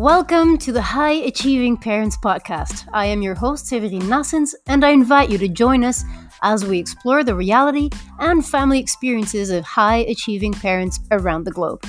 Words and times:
Welcome 0.00 0.56
to 0.60 0.72
the 0.72 0.80
High 0.80 1.26
Achieving 1.28 1.76
Parents 1.76 2.16
Podcast. 2.16 2.88
I 2.90 3.04
am 3.04 3.20
your 3.20 3.34
host, 3.34 3.66
Severine 3.66 4.00
Nassens, 4.00 4.54
and 4.66 4.82
I 4.82 4.92
invite 4.92 5.28
you 5.28 5.36
to 5.36 5.46
join 5.46 5.84
us 5.84 6.06
as 6.40 6.64
we 6.64 6.78
explore 6.78 7.22
the 7.22 7.34
reality 7.34 7.90
and 8.18 8.44
family 8.44 8.78
experiences 8.80 9.50
of 9.50 9.62
high 9.62 9.98
achieving 10.08 10.54
parents 10.54 11.00
around 11.10 11.44
the 11.44 11.50
globe. 11.50 11.84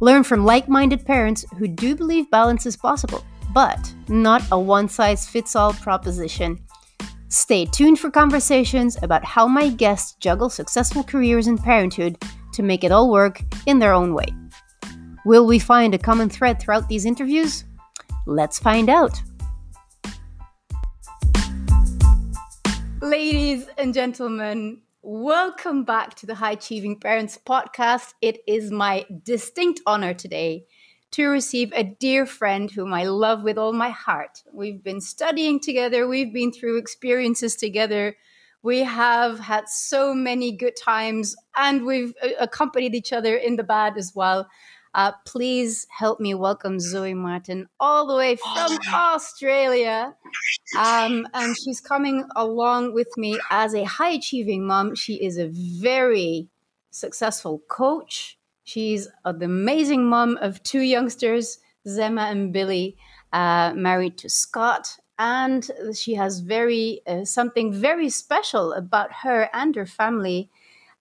Learn 0.00 0.22
from 0.22 0.44
like 0.44 0.68
minded 0.68 1.04
parents 1.04 1.44
who 1.58 1.66
do 1.66 1.96
believe 1.96 2.30
balance 2.30 2.66
is 2.66 2.76
possible, 2.76 3.24
but 3.52 3.92
not 4.06 4.44
a 4.52 4.58
one 4.60 4.88
size 4.88 5.26
fits 5.26 5.56
all 5.56 5.72
proposition. 5.72 6.56
Stay 7.30 7.64
tuned 7.64 7.98
for 7.98 8.12
conversations 8.12 8.96
about 9.02 9.24
how 9.24 9.48
my 9.48 9.70
guests 9.70 10.14
juggle 10.20 10.48
successful 10.48 11.02
careers 11.02 11.48
in 11.48 11.58
parenthood 11.58 12.16
to 12.52 12.62
make 12.62 12.84
it 12.84 12.92
all 12.92 13.10
work 13.10 13.42
in 13.66 13.80
their 13.80 13.92
own 13.92 14.14
way. 14.14 14.28
Will 15.26 15.46
we 15.46 15.58
find 15.58 15.94
a 15.94 15.98
common 15.98 16.28
thread 16.28 16.60
throughout 16.60 16.86
these 16.88 17.06
interviews? 17.06 17.64
Let's 18.26 18.58
find 18.58 18.90
out. 18.90 19.22
Ladies 23.00 23.66
and 23.78 23.94
gentlemen, 23.94 24.82
welcome 25.00 25.84
back 25.84 26.14
to 26.16 26.26
the 26.26 26.34
High 26.34 26.52
Achieving 26.52 27.00
Parents 27.00 27.38
podcast. 27.42 28.12
It 28.20 28.40
is 28.46 28.70
my 28.70 29.06
distinct 29.22 29.80
honor 29.86 30.12
today 30.12 30.66
to 31.12 31.28
receive 31.28 31.72
a 31.72 31.84
dear 31.84 32.26
friend 32.26 32.70
whom 32.70 32.92
I 32.92 33.04
love 33.04 33.44
with 33.44 33.56
all 33.56 33.72
my 33.72 33.90
heart. 33.90 34.42
We've 34.52 34.84
been 34.84 35.00
studying 35.00 35.58
together, 35.58 36.06
we've 36.06 36.34
been 36.34 36.52
through 36.52 36.76
experiences 36.76 37.56
together. 37.56 38.14
We 38.62 38.80
have 38.80 39.38
had 39.40 39.68
so 39.68 40.14
many 40.14 40.52
good 40.52 40.74
times 40.74 41.36
and 41.56 41.84
we've 41.84 42.14
accompanied 42.40 42.94
each 42.94 43.12
other 43.12 43.36
in 43.36 43.56
the 43.56 43.62
bad 43.62 43.98
as 43.98 44.12
well. 44.14 44.48
Uh, 44.94 45.10
please 45.26 45.88
help 45.90 46.20
me 46.20 46.34
welcome 46.34 46.78
Zoe 46.78 47.14
Martin 47.14 47.66
all 47.80 48.06
the 48.06 48.14
way 48.14 48.36
from 48.36 48.78
Australia. 48.92 50.14
Um, 50.78 51.26
and 51.34 51.56
she's 51.56 51.80
coming 51.80 52.24
along 52.36 52.94
with 52.94 53.08
me 53.16 53.38
as 53.50 53.74
a 53.74 53.82
high 53.84 54.10
achieving 54.10 54.64
mom. 54.64 54.94
She 54.94 55.14
is 55.14 55.36
a 55.36 55.48
very 55.48 56.48
successful 56.90 57.62
coach. 57.68 58.38
She's 58.62 59.08
an 59.24 59.42
amazing 59.42 60.08
mom 60.08 60.36
of 60.36 60.62
two 60.62 60.82
youngsters, 60.82 61.58
Zema 61.86 62.30
and 62.30 62.52
Billy, 62.52 62.96
uh, 63.32 63.72
married 63.74 64.16
to 64.18 64.28
Scott. 64.28 64.96
And 65.18 65.68
she 65.94 66.14
has 66.14 66.38
very 66.38 67.00
uh, 67.06 67.24
something 67.24 67.72
very 67.72 68.10
special 68.10 68.72
about 68.72 69.12
her 69.22 69.50
and 69.52 69.74
her 69.74 69.86
family 69.86 70.50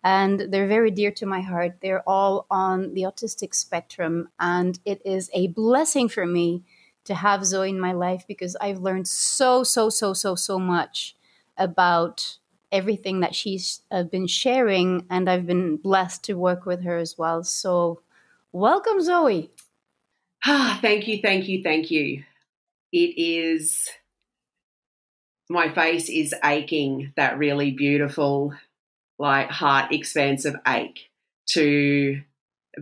and 0.03 0.39
they're 0.51 0.67
very 0.67 0.91
dear 0.91 1.11
to 1.11 1.25
my 1.25 1.41
heart. 1.41 1.77
They're 1.81 2.03
all 2.07 2.45
on 2.51 2.93
the 2.93 3.03
autistic 3.03 3.55
spectrum, 3.55 4.29
and 4.39 4.79
it 4.85 5.01
is 5.05 5.29
a 5.33 5.47
blessing 5.47 6.09
for 6.09 6.25
me 6.25 6.63
to 7.05 7.15
have 7.15 7.45
Zoe 7.45 7.69
in 7.69 7.79
my 7.79 7.91
life 7.91 8.25
because 8.27 8.55
I've 8.61 8.79
learned 8.79 9.07
so, 9.07 9.63
so, 9.63 9.89
so, 9.89 10.13
so, 10.13 10.35
so 10.35 10.59
much 10.59 11.15
about 11.57 12.37
everything 12.71 13.19
that 13.19 13.35
she's 13.35 13.81
uh, 13.91 14.03
been 14.03 14.27
sharing, 14.27 15.05
and 15.09 15.29
I've 15.29 15.45
been 15.45 15.77
blessed 15.77 16.23
to 16.25 16.33
work 16.33 16.65
with 16.65 16.83
her 16.83 16.97
as 16.97 17.17
well. 17.17 17.43
So, 17.43 18.01
welcome, 18.51 19.01
Zoe. 19.01 19.51
Ah, 20.45 20.79
thank 20.81 21.07
you, 21.07 21.19
thank 21.21 21.47
you, 21.47 21.63
thank 21.63 21.91
you. 21.91 22.23
It 22.91 23.13
is 23.17 23.89
my 25.49 25.69
face 25.69 26.09
is 26.09 26.33
aching. 26.43 27.13
That 27.15 27.37
really 27.37 27.71
beautiful 27.71 28.53
like 29.19 29.49
heart 29.49 29.91
expansive 29.91 30.55
ache 30.67 31.09
to 31.47 32.21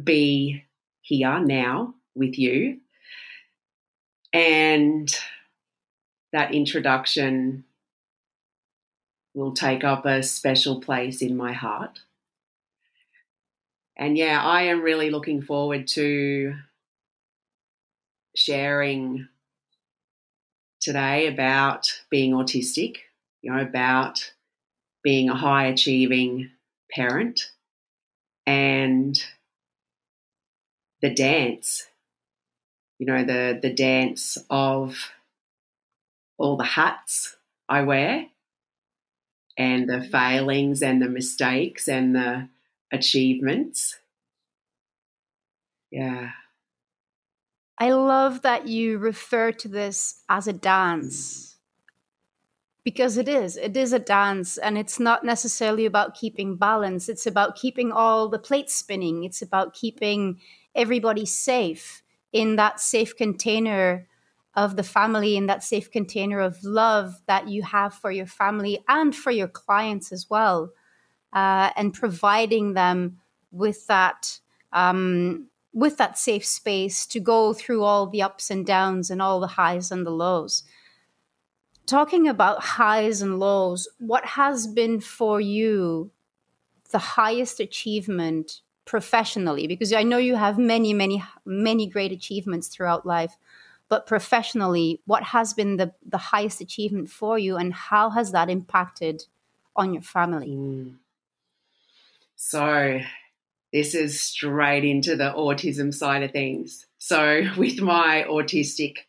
be 0.04 0.64
here 1.02 1.40
now 1.40 1.94
with 2.16 2.38
you. 2.38 2.80
And 4.33 5.14
that 6.32 6.54
introduction 6.54 7.66
will 9.33 9.54
take 9.54 9.83
up 9.83 10.05
a 10.05 10.23
special 10.23 10.80
place 10.82 11.22
in 11.22 11.36
my 11.36 11.54
heart. 11.54 12.00
And 13.98 14.17
yeah, 14.17 14.42
I 14.44 14.64
am 14.64 14.82
really 14.82 15.10
looking 15.10 15.42
forward 15.42 15.88
to 15.89 16.55
sharing 18.36 19.28
today 20.80 21.28
about 21.28 22.02
being 22.10 22.32
autistic, 22.32 22.98
you 23.42 23.52
know, 23.52 23.61
about 23.61 24.34
being 25.04 25.30
a 25.30 25.36
high 25.36 25.66
achieving 25.66 26.50
parent 26.92 27.52
and 28.45 29.23
the 31.02 31.14
dance 31.14 31.88
you 33.00 33.06
know 33.06 33.23
the 33.23 33.60
the 33.61 33.73
dance 33.73 34.38
of 34.50 35.11
all 36.38 36.58
the 36.58 36.64
hats 36.64 37.38
I 37.70 37.84
wear 37.84 38.26
and 39.58 39.90
the 39.90 40.02
failings 40.02 40.82
and 40.82 41.02
the 41.02 41.10
mistakes 41.10 41.88
and 41.88 42.16
the 42.16 42.50
achievements. 42.92 44.00
Yeah. 45.92 46.32
I 47.78 47.92
love 47.92 48.42
that 48.42 48.67
you 48.67 48.98
refer 48.98 49.52
to 49.54 49.67
this 49.67 50.23
as 50.30 50.48
a 50.48 50.54
dance 50.54 51.51
because 52.83 53.17
it 53.17 53.27
is 53.27 53.58
it 53.58 53.77
is 53.77 53.93
a 53.93 53.99
dance 53.99 54.58
and 54.58 54.77
it's 54.77 54.99
not 54.99 55.23
necessarily 55.23 55.86
about 55.86 56.15
keeping 56.15 56.55
balance. 56.55 57.09
It's 57.09 57.27
about 57.27 57.55
keeping 57.55 57.92
all 57.92 58.30
the 58.30 58.39
plates 58.39 58.75
spinning. 58.75 59.23
It's 59.23 59.42
about 59.42 59.73
keeping 59.73 60.39
everybody 60.73 61.25
safe 61.25 62.02
in 62.31 62.55
that 62.55 62.80
safe 62.80 63.15
container 63.15 64.08
of 64.55 64.75
the 64.75 64.83
family 64.83 65.37
in 65.37 65.45
that 65.45 65.64
safe 65.64 65.89
container 65.92 66.39
of 66.39 66.64
love 66.64 67.21
that 67.25 67.47
you 67.47 67.64
have 67.64 67.93
for 67.93 68.11
your 68.11 68.25
family 68.25 68.83
and 68.87 69.15
for 69.15 69.31
your 69.31 69.48
clients 69.48 70.11
as 70.11 70.30
well 70.30 70.71
uh, 71.33 71.69
and 71.75 71.93
providing 71.93 72.73
them 72.73 73.17
with 73.52 73.87
that 73.87 74.39
um, 74.73 75.48
with 75.73 75.98
that 75.98 76.17
safe 76.17 76.45
space 76.45 77.05
to 77.05 77.19
go 77.19 77.53
through 77.53 77.83
all 77.83 78.08
the 78.08 78.21
ups 78.21 78.49
and 78.49 78.65
downs 78.65 79.09
and 79.09 79.21
all 79.21 79.39
the 79.39 79.48
highs 79.48 79.92
and 79.92 80.05
the 80.05 80.11
lows 80.11 80.63
talking 81.92 82.30
about 82.30 82.64
highs 82.64 83.22
and 83.22 83.38
lows, 83.38 83.86
what 84.00 84.26
has 84.26 84.66
been 84.66 85.02
for 85.02 85.42
you 85.42 86.10
the 86.92 86.98
highest 86.98 87.60
achievement 87.60 88.62
professionally? 88.86 89.68
Because 89.68 89.92
I 89.92 90.04
know 90.04 90.18
you 90.18 90.38
have 90.38 90.58
many, 90.58 90.94
many, 90.94 91.22
many 91.46 91.88
great 91.88 92.14
achievements 92.14 92.70
throughout 92.70 93.06
life, 93.06 93.36
but 93.90 94.08
professionally, 94.08 95.02
what 95.06 95.24
has 95.24 95.54
been 95.54 95.76
the, 95.76 95.94
the 96.08 96.18
highest 96.18 96.62
achievement 96.62 97.10
for 97.10 97.38
you 97.38 97.58
and 97.58 97.74
how 97.74 98.10
has 98.10 98.32
that 98.32 98.50
impacted 98.50 99.26
on 99.76 99.94
your 99.94 100.02
family? 100.02 100.48
Mm. 100.48 100.96
So, 102.38 103.02
this 103.73 103.94
is 103.94 104.20
straight 104.22 104.86
into 104.86 105.18
the 105.18 105.34
autism 105.36 105.94
side 105.94 106.23
of 106.23 106.32
things. 106.32 106.86
So, 107.00 107.44
with 107.58 107.82
my 107.82 108.26
autistic 108.30 109.00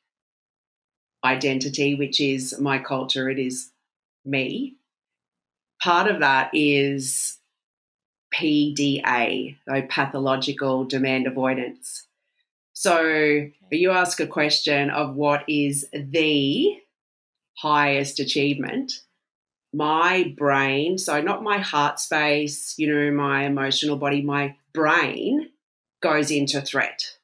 identity, 1.25 1.95
which 1.95 2.21
is 2.21 2.59
my 2.59 2.79
culture, 2.79 3.29
it 3.29 3.39
is 3.39 3.71
me. 4.25 4.77
Part 5.83 6.11
of 6.11 6.21
that 6.21 6.51
is 6.53 7.39
PDA, 8.35 9.57
so 9.69 9.83
pathological 9.89 10.85
demand 10.85 11.27
avoidance. 11.27 12.07
So 12.73 13.49
you 13.71 13.91
ask 13.91 14.21
a 14.21 14.27
question 14.27 14.91
of 14.91 15.15
what 15.15 15.45
is 15.49 15.87
the 15.93 16.79
highest 17.59 18.19
achievement. 18.19 18.93
My 19.75 20.35
brain, 20.37 20.99
so 20.99 21.21
not 21.21 21.43
my 21.43 21.59
heart 21.59 22.01
space, 22.01 22.75
you 22.79 22.93
know, 22.93 23.11
my 23.11 23.45
emotional 23.45 23.97
body, 23.97 24.23
my 24.23 24.57
brain 24.73 25.51
goes 26.01 26.31
into 26.31 26.61
threat. 26.61 27.17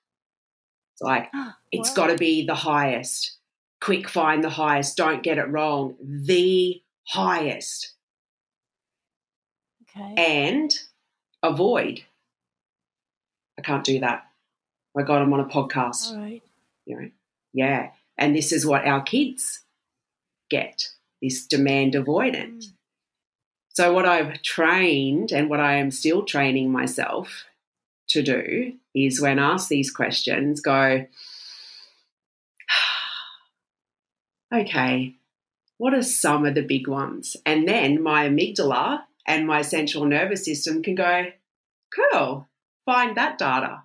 It's 0.94 1.02
like, 1.02 1.30
it's 1.72 1.92
got 1.94 2.08
to 2.08 2.16
be 2.16 2.46
the 2.46 2.54
highest 2.54 3.37
quick 3.80 4.08
find 4.08 4.42
the 4.42 4.50
highest, 4.50 4.96
don't 4.96 5.22
get 5.22 5.38
it 5.38 5.48
wrong, 5.48 5.96
the 6.02 6.82
highest. 7.08 7.94
Okay. 9.96 10.14
And 10.16 10.70
avoid. 11.42 12.02
I 13.58 13.62
can't 13.62 13.84
do 13.84 14.00
that. 14.00 14.24
My 14.94 15.02
God, 15.02 15.16
I 15.16 15.18
got 15.18 15.24
them 15.24 15.32
on 15.34 15.40
a 15.40 15.44
podcast. 15.44 16.12
All 16.12 16.18
right. 16.18 16.42
You 16.86 17.00
know, 17.00 17.10
yeah. 17.52 17.90
And 18.16 18.34
this 18.34 18.52
is 18.52 18.66
what 18.66 18.84
our 18.84 19.02
kids 19.02 19.60
get 20.50 20.88
this 21.20 21.46
demand 21.46 21.94
avoidant. 21.94 22.58
Mm. 22.58 22.72
So, 23.70 23.92
what 23.92 24.06
I've 24.06 24.42
trained 24.42 25.30
and 25.30 25.48
what 25.48 25.60
I 25.60 25.74
am 25.74 25.90
still 25.90 26.24
training 26.24 26.72
myself 26.72 27.44
to 28.08 28.22
do 28.22 28.72
is 28.94 29.20
when 29.20 29.38
asked 29.38 29.68
these 29.68 29.90
questions, 29.90 30.60
go, 30.60 31.06
okay, 34.52 35.14
what 35.76 35.94
are 35.94 36.02
some 36.02 36.44
of 36.46 36.54
the 36.54 36.62
big 36.62 36.88
ones? 36.88 37.36
And 37.46 37.66
then 37.66 38.02
my 38.02 38.28
amygdala 38.28 39.02
and 39.26 39.46
my 39.46 39.62
central 39.62 40.04
nervous 40.04 40.44
system 40.44 40.82
can 40.82 40.94
go, 40.94 41.26
cool, 41.94 42.48
find 42.84 43.16
that 43.16 43.38
data. 43.38 43.82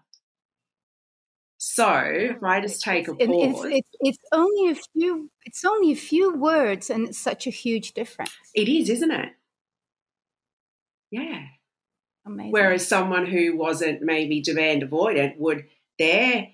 So 1.57 1.89
if 2.05 2.43
I 2.43 2.59
just 2.59 2.81
take 2.81 3.07
a 3.07 3.15
pause, 3.15 3.63
it's, 3.63 3.63
it's, 3.63 3.89
it's, 4.01 4.23
only 4.33 4.71
a 4.71 4.75
few. 4.75 5.29
It's 5.45 5.63
only 5.63 5.93
a 5.93 5.95
few 5.95 6.35
words, 6.35 6.89
and 6.89 7.07
it's 7.07 7.17
such 7.17 7.47
a 7.47 7.51
huge 7.51 7.93
difference. 7.93 8.31
It 8.53 8.67
is, 8.67 8.89
isn't 8.89 9.11
it? 9.11 9.29
Yeah. 11.09 11.45
Amazing. 12.25 12.51
Whereas 12.51 12.87
someone 12.87 13.25
who 13.25 13.55
wasn't 13.55 14.01
maybe 14.01 14.41
demand 14.41 14.81
avoidant 14.81 15.37
would 15.37 15.65
their 15.99 16.49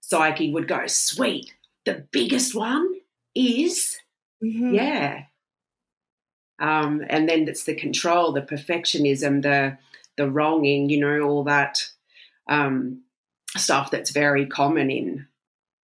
psyche 0.00 0.52
would 0.52 0.66
go, 0.66 0.86
sweet, 0.86 1.54
the 1.84 2.06
biggest 2.10 2.54
one 2.54 2.89
is 3.34 3.98
mm-hmm. 4.42 4.74
yeah. 4.74 5.24
Um, 6.58 7.02
and 7.08 7.28
then 7.28 7.48
it's 7.48 7.64
the 7.64 7.74
control, 7.74 8.32
the 8.32 8.42
perfectionism, 8.42 9.42
the 9.42 9.78
the 10.16 10.30
wronging, 10.30 10.90
you 10.90 11.00
know, 11.00 11.20
all 11.20 11.44
that 11.44 11.82
um, 12.48 13.02
stuff 13.56 13.90
that's 13.90 14.10
very 14.10 14.46
common 14.46 14.90
in, 14.90 15.26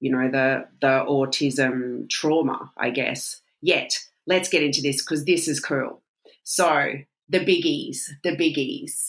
you 0.01 0.13
know, 0.13 0.31
the 0.31 0.69
the 0.81 1.05
autism 1.09 2.09
trauma, 2.11 2.73
I 2.77 2.91
guess. 2.91 3.41
Yet, 3.63 3.99
let's 4.27 4.49
get 4.49 4.63
into 4.63 4.83
this 4.83 5.03
because 5.03 5.25
this 5.25 5.49
is 5.49 5.61
cool. 5.61 6.03
So 6.45 6.93
the 7.29 7.41
biggies, 7.41 8.11
the 8.23 8.37
biggies. 8.37 9.07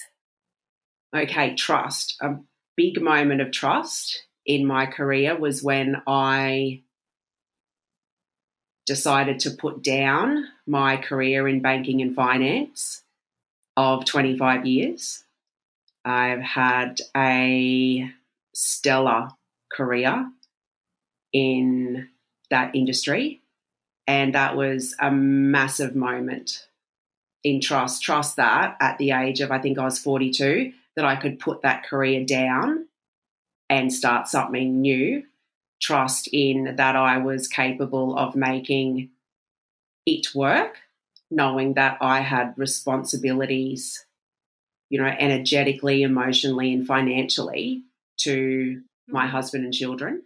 Okay, 1.16 1.56
trust. 1.56 2.16
A 2.22 2.36
big 2.76 3.02
moment 3.02 3.42
of 3.42 3.52
trust 3.52 4.24
in 4.46 4.66
my 4.66 4.86
career 4.86 5.38
was 5.38 5.64
when 5.64 6.02
I 6.08 6.84
decided 8.88 9.40
to 9.42 9.52
put 9.52 9.84
down 9.84 10.48
my 10.66 10.98
career 10.98 11.48
in 11.48 11.62
banking 11.62 12.02
and 12.02 12.16
finance 12.16 13.04
of 13.76 14.06
25 14.06 14.66
years. 14.66 15.24
I've 16.04 16.42
had 16.42 17.02
a 17.16 18.10
stellar 18.56 19.30
career 19.72 20.32
in 21.34 22.08
that 22.50 22.74
industry, 22.74 23.42
and 24.08 24.34
that 24.34 24.56
was 24.56 24.96
a 25.00 25.12
massive 25.12 25.96
moment 25.96 26.66
in 27.44 27.60
trust. 27.60 28.02
Trust 28.02 28.38
that 28.38 28.78
at 28.80 28.98
the 28.98 29.12
age 29.12 29.42
of, 29.42 29.52
I 29.52 29.60
think 29.60 29.78
I 29.78 29.84
was 29.84 30.00
42, 30.00 30.72
that 30.96 31.06
I 31.06 31.18
could 31.18 31.40
put 31.40 31.62
that 31.62 31.86
career 31.86 32.26
down 32.26 32.88
and 33.70 33.94
start 33.94 34.30
something 34.30 34.82
new. 34.82 35.24
Trust 35.82 36.28
in 36.32 36.76
that 36.78 36.96
I 36.96 37.20
was 37.20 37.48
capable 37.48 38.18
of 38.18 38.36
making 38.36 39.12
it 40.06 40.34
work, 40.34 40.78
knowing 41.30 41.76
that 41.76 41.98
I 42.02 42.22
had 42.22 42.54
responsibilities, 42.58 44.06
you 44.90 45.00
know, 45.00 45.08
energetically, 45.08 46.02
emotionally, 46.02 46.74
and 46.74 46.86
financially 46.86 47.84
to 48.22 48.82
my 49.08 49.24
mm-hmm. 49.24 49.32
husband 49.32 49.66
and 49.66 49.74
children. 49.74 50.24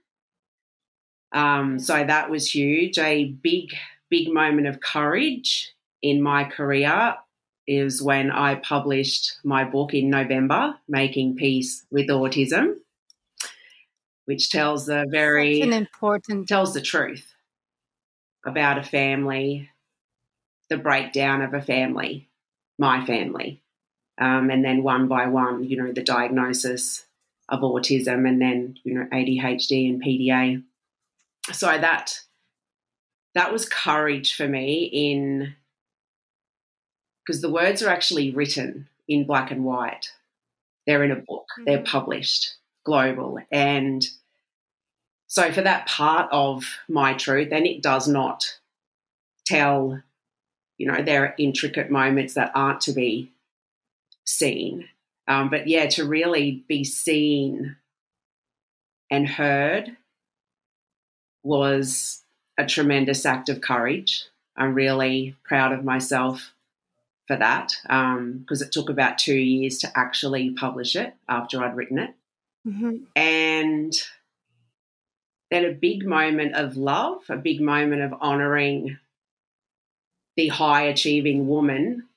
Um, 1.34 1.80
so 1.80 2.04
that 2.04 2.30
was 2.30 2.54
huge. 2.54 2.98
A 2.98 3.26
big, 3.26 3.74
big 4.10 4.34
moment 4.34 4.68
of 4.68 4.80
courage 4.80 5.74
in 6.02 6.22
my 6.22 6.44
career 6.44 7.16
is 7.68 8.02
when 8.02 8.32
I 8.32 8.56
published 8.56 9.38
my 9.44 9.64
book 9.64 9.94
in 9.94 10.10
November, 10.10 10.76
Making 10.88 11.36
Peace 11.36 11.86
with 11.92 12.08
Autism, 12.08 12.76
which 14.26 14.50
tells 14.50 14.86
the 14.86 15.06
very 15.10 15.60
Such 15.60 15.68
an 15.68 15.74
important 15.74 16.48
tells 16.48 16.74
the 16.74 16.82
truth 16.82 17.34
about 18.46 18.78
a 18.78 18.84
family, 18.84 19.70
the 20.70 20.78
breakdown 20.78 21.42
of 21.42 21.54
a 21.54 21.62
family, 21.62 22.30
my 22.78 23.06
family, 23.06 23.62
um, 24.18 24.50
and 24.50 24.64
then 24.64 24.84
one 24.84 25.08
by 25.08 25.28
one, 25.28 25.64
you 25.64 25.78
know, 25.78 25.92
the 25.92 26.04
diagnosis 26.04 27.06
of 27.50 27.62
autism, 27.62 28.28
and 28.28 28.42
then 28.42 28.78
you 28.84 28.94
know 28.94 29.08
ADHD 29.12 29.90
and 29.90 30.04
PDA. 30.04 30.64
So 31.52 31.68
that 31.68 32.20
that 33.34 33.52
was 33.52 33.68
courage 33.68 34.36
for 34.36 34.48
me 34.48 34.84
in 34.84 35.56
because 37.26 37.42
the 37.42 37.52
words 37.52 37.82
are 37.82 37.90
actually 37.90 38.32
written 38.32 38.88
in 39.08 39.26
black 39.26 39.52
and 39.52 39.64
white. 39.64 40.14
They're 40.88 41.04
in 41.04 41.12
a 41.12 41.16
book, 41.16 41.48
mm-hmm. 41.58 41.66
they're 41.66 41.84
published 41.84 42.56
global. 42.84 43.40
And 43.52 44.06
so, 45.28 45.52
for 45.52 45.62
that 45.62 45.88
part 45.88 46.30
of 46.32 46.66
my 46.90 47.14
truth, 47.14 47.50
and 47.52 47.66
it 47.66 47.82
does 47.82 48.08
not 48.08 48.60
tell, 49.46 50.02
you 50.78 50.92
know, 50.92 51.02
there 51.02 51.24
are 51.24 51.36
intricate 51.38 51.90
moments 51.90 52.34
that 52.34 52.52
aren't 52.54 52.82
to 52.82 52.92
be 52.92 53.32
seen. 54.26 54.88
Um, 55.28 55.50
but 55.50 55.68
yeah, 55.68 55.88
to 55.88 56.06
really 56.06 56.64
be 56.68 56.84
seen 56.84 57.78
and 59.10 59.28
heard 59.28 59.96
was 61.44 62.24
a 62.58 62.66
tremendous 62.66 63.26
act 63.26 63.50
of 63.50 63.62
courage. 63.62 64.26
I'm 64.58 64.74
really 64.74 65.36
proud 65.44 65.72
of 65.72 65.84
myself 65.84 66.54
for 67.28 67.36
that 67.38 67.74
because 67.84 68.62
um, 68.62 68.68
it 68.68 68.72
took 68.72 68.90
about 68.90 69.18
two 69.18 69.36
years 69.36 69.78
to 69.80 69.98
actually 69.98 70.52
publish 70.52 70.96
it 70.96 71.14
after 71.30 71.64
I'd 71.64 71.76
written 71.76 72.00
it. 72.00 72.14
Mm-hmm. 72.68 72.96
And 73.16 73.94
then 75.50 75.66
a 75.66 75.74
big 75.74 76.06
moment 76.06 76.56
of 76.56 76.78
love, 76.78 77.22
a 77.30 77.38
big 77.38 77.62
moment 77.62 78.02
of 78.02 78.14
honoring 78.22 78.98
the 80.38 80.48
high 80.48 80.84
achieving 80.84 81.48
woman 81.48 82.08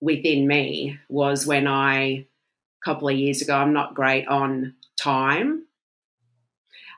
within 0.00 0.46
me 0.46 0.98
was 1.08 1.46
when 1.46 1.66
I, 1.66 1.96
a 2.02 2.26
couple 2.84 3.08
of 3.08 3.16
years 3.16 3.42
ago, 3.42 3.54
I'm 3.54 3.72
not 3.72 3.94
great 3.94 4.26
on 4.26 4.74
time. 5.00 5.64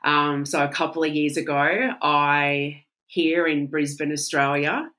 Um, 0.04 0.44
so 0.46 0.62
a 0.62 0.68
couple 0.68 1.02
of 1.02 1.14
years 1.14 1.36
ago, 1.36 1.92
I, 2.00 2.84
here 3.06 3.46
in 3.46 3.66
Brisbane, 3.66 4.12
Australia, 4.12 4.90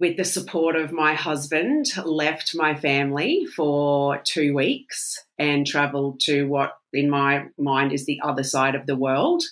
with 0.00 0.16
the 0.16 0.24
support 0.24 0.76
of 0.76 0.92
my 0.92 1.14
husband, 1.14 1.86
left 2.04 2.54
my 2.54 2.74
family 2.74 3.46
for 3.46 4.18
two 4.18 4.54
weeks 4.54 5.24
and 5.38 5.66
traveled 5.66 6.20
to 6.20 6.44
what, 6.44 6.76
in 6.92 7.08
my 7.08 7.46
mind, 7.56 7.92
is 7.92 8.04
the 8.04 8.20
other 8.22 8.42
side 8.42 8.74
of 8.74 8.86
the 8.86 8.96
world 8.96 9.42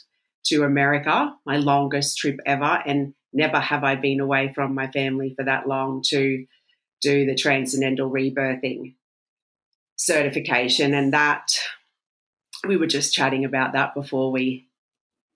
to 0.46 0.64
America, 0.64 1.32
my 1.46 1.56
longest 1.56 2.18
trip 2.18 2.40
ever. 2.44 2.82
And 2.84 3.14
never 3.32 3.60
have 3.60 3.84
I 3.84 3.94
been 3.94 4.20
away 4.20 4.52
from 4.52 4.74
my 4.74 4.88
family 4.88 5.34
for 5.36 5.44
that 5.44 5.68
long 5.68 6.02
to 6.08 6.44
do 7.00 7.24
the 7.24 7.34
transcendental 7.34 8.10
rebirthing 8.10 8.94
certification. 9.96 10.92
And 10.92 11.12
that, 11.12 11.56
we 12.66 12.76
were 12.76 12.86
just 12.86 13.14
chatting 13.14 13.44
about 13.44 13.72
that 13.72 13.94
before 13.94 14.32
we 14.32 14.66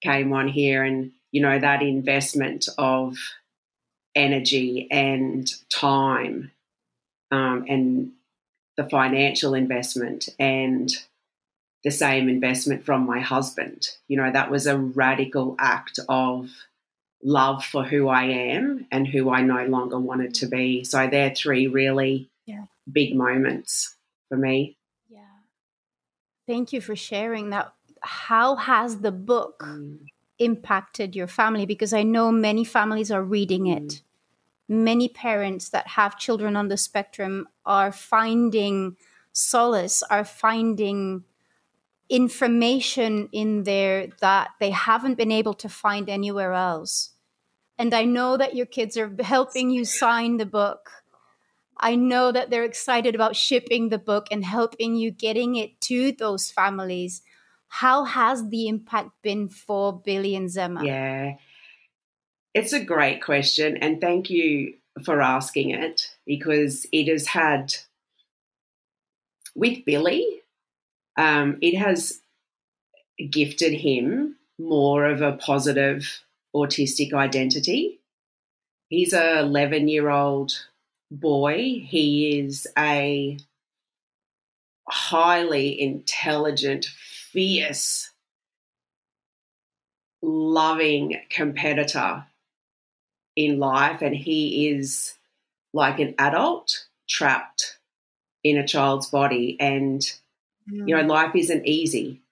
came 0.02 0.32
on 0.32 0.48
here. 0.48 0.82
And, 0.82 1.12
you 1.30 1.40
know, 1.40 1.58
that 1.58 1.82
investment 1.82 2.68
of 2.76 3.16
energy 4.16 4.88
and 4.90 5.48
time 5.68 6.50
um, 7.30 7.64
and 7.68 8.12
the 8.76 8.88
financial 8.88 9.54
investment 9.54 10.28
and 10.38 10.90
the 11.84 11.90
same 11.90 12.28
investment 12.28 12.84
from 12.84 13.06
my 13.06 13.20
husband. 13.20 13.88
You 14.08 14.16
know, 14.16 14.32
that 14.32 14.50
was 14.50 14.66
a 14.66 14.76
radical 14.76 15.54
act 15.58 16.00
of 16.08 16.50
love 17.22 17.64
for 17.64 17.84
who 17.84 18.08
I 18.08 18.24
am 18.24 18.86
and 18.90 19.06
who 19.06 19.30
I 19.30 19.42
no 19.42 19.64
longer 19.66 19.98
wanted 19.98 20.34
to 20.34 20.46
be. 20.46 20.84
So 20.84 21.06
they're 21.06 21.34
three 21.34 21.66
really 21.66 22.28
yeah. 22.44 22.64
big 22.90 23.14
moments 23.14 23.96
for 24.28 24.36
me. 24.36 24.76
Yeah. 25.08 25.20
Thank 26.46 26.72
you 26.72 26.80
for 26.80 26.96
sharing 26.96 27.50
that. 27.50 27.72
How 28.02 28.56
has 28.56 28.98
the 28.98 29.12
book 29.12 29.60
mm. 29.60 29.98
Impacted 30.38 31.16
your 31.16 31.26
family? 31.26 31.66
Because 31.66 31.92
I 31.92 32.02
know 32.02 32.30
many 32.30 32.64
families 32.64 33.10
are 33.10 33.22
reading 33.22 33.66
it. 33.66 33.82
Mm 33.82 34.02
many 34.68 35.08
parents 35.08 35.68
that 35.70 35.86
have 35.88 36.18
children 36.18 36.56
on 36.56 36.68
the 36.68 36.76
spectrum 36.76 37.48
are 37.64 37.92
finding 37.92 38.96
solace, 39.32 40.02
are 40.04 40.24
finding 40.24 41.24
information 42.08 43.28
in 43.32 43.64
there 43.64 44.08
that 44.20 44.50
they 44.60 44.70
haven't 44.70 45.16
been 45.16 45.32
able 45.32 45.54
to 45.54 45.68
find 45.68 46.08
anywhere 46.08 46.52
else. 46.52 47.10
And 47.78 47.92
I 47.92 48.04
know 48.04 48.36
that 48.36 48.54
your 48.54 48.66
kids 48.66 48.96
are 48.96 49.14
helping 49.22 49.70
you 49.70 49.84
sign 49.84 50.38
the 50.38 50.46
book. 50.46 50.90
I 51.78 51.94
know 51.94 52.32
that 52.32 52.48
they're 52.48 52.64
excited 52.64 53.14
about 53.14 53.36
shipping 53.36 53.90
the 53.90 53.98
book 53.98 54.28
and 54.30 54.44
helping 54.44 54.96
you 54.96 55.10
getting 55.10 55.56
it 55.56 55.78
to 55.82 56.12
those 56.12 56.50
families. 56.50 57.22
How 57.68 58.04
has 58.04 58.48
the 58.48 58.68
impact 58.68 59.10
been 59.22 59.48
for 59.48 60.00
Billy 60.00 60.34
and 60.34 60.48
Zema? 60.48 60.84
Yeah, 60.84 61.36
it's 62.54 62.72
a 62.72 62.84
great 62.84 63.22
question, 63.22 63.76
and 63.76 64.00
thank 64.00 64.30
you 64.30 64.74
for 65.04 65.20
asking 65.20 65.70
it 65.70 66.16
because 66.26 66.86
it 66.92 67.08
has 67.08 67.26
had, 67.26 67.74
with 69.54 69.84
Billy, 69.84 70.42
um, 71.16 71.58
it 71.60 71.76
has 71.76 72.20
gifted 73.30 73.72
him 73.72 74.36
more 74.58 75.06
of 75.06 75.22
a 75.22 75.32
positive 75.32 76.22
autistic 76.54 77.12
identity. 77.12 78.00
He's 78.88 79.12
a 79.12 79.40
11 79.40 79.88
year 79.88 80.10
old 80.10 80.52
boy. 81.10 81.84
He 81.84 82.38
is 82.38 82.66
a 82.78 83.38
highly 84.88 85.80
intelligent, 85.80 86.86
fierce 87.36 88.12
loving 90.22 91.20
competitor 91.28 92.24
in 93.36 93.58
life, 93.58 94.00
and 94.00 94.16
he 94.16 94.68
is 94.68 95.14
like 95.74 96.00
an 96.00 96.14
adult 96.18 96.86
trapped 97.06 97.78
in 98.42 98.56
a 98.56 98.66
child's 98.66 99.08
body. 99.08 99.58
And, 99.60 100.00
mm. 100.00 100.88
you 100.88 100.96
know, 100.96 101.02
life 101.02 101.36
isn't 101.36 101.66
easy 101.66 102.22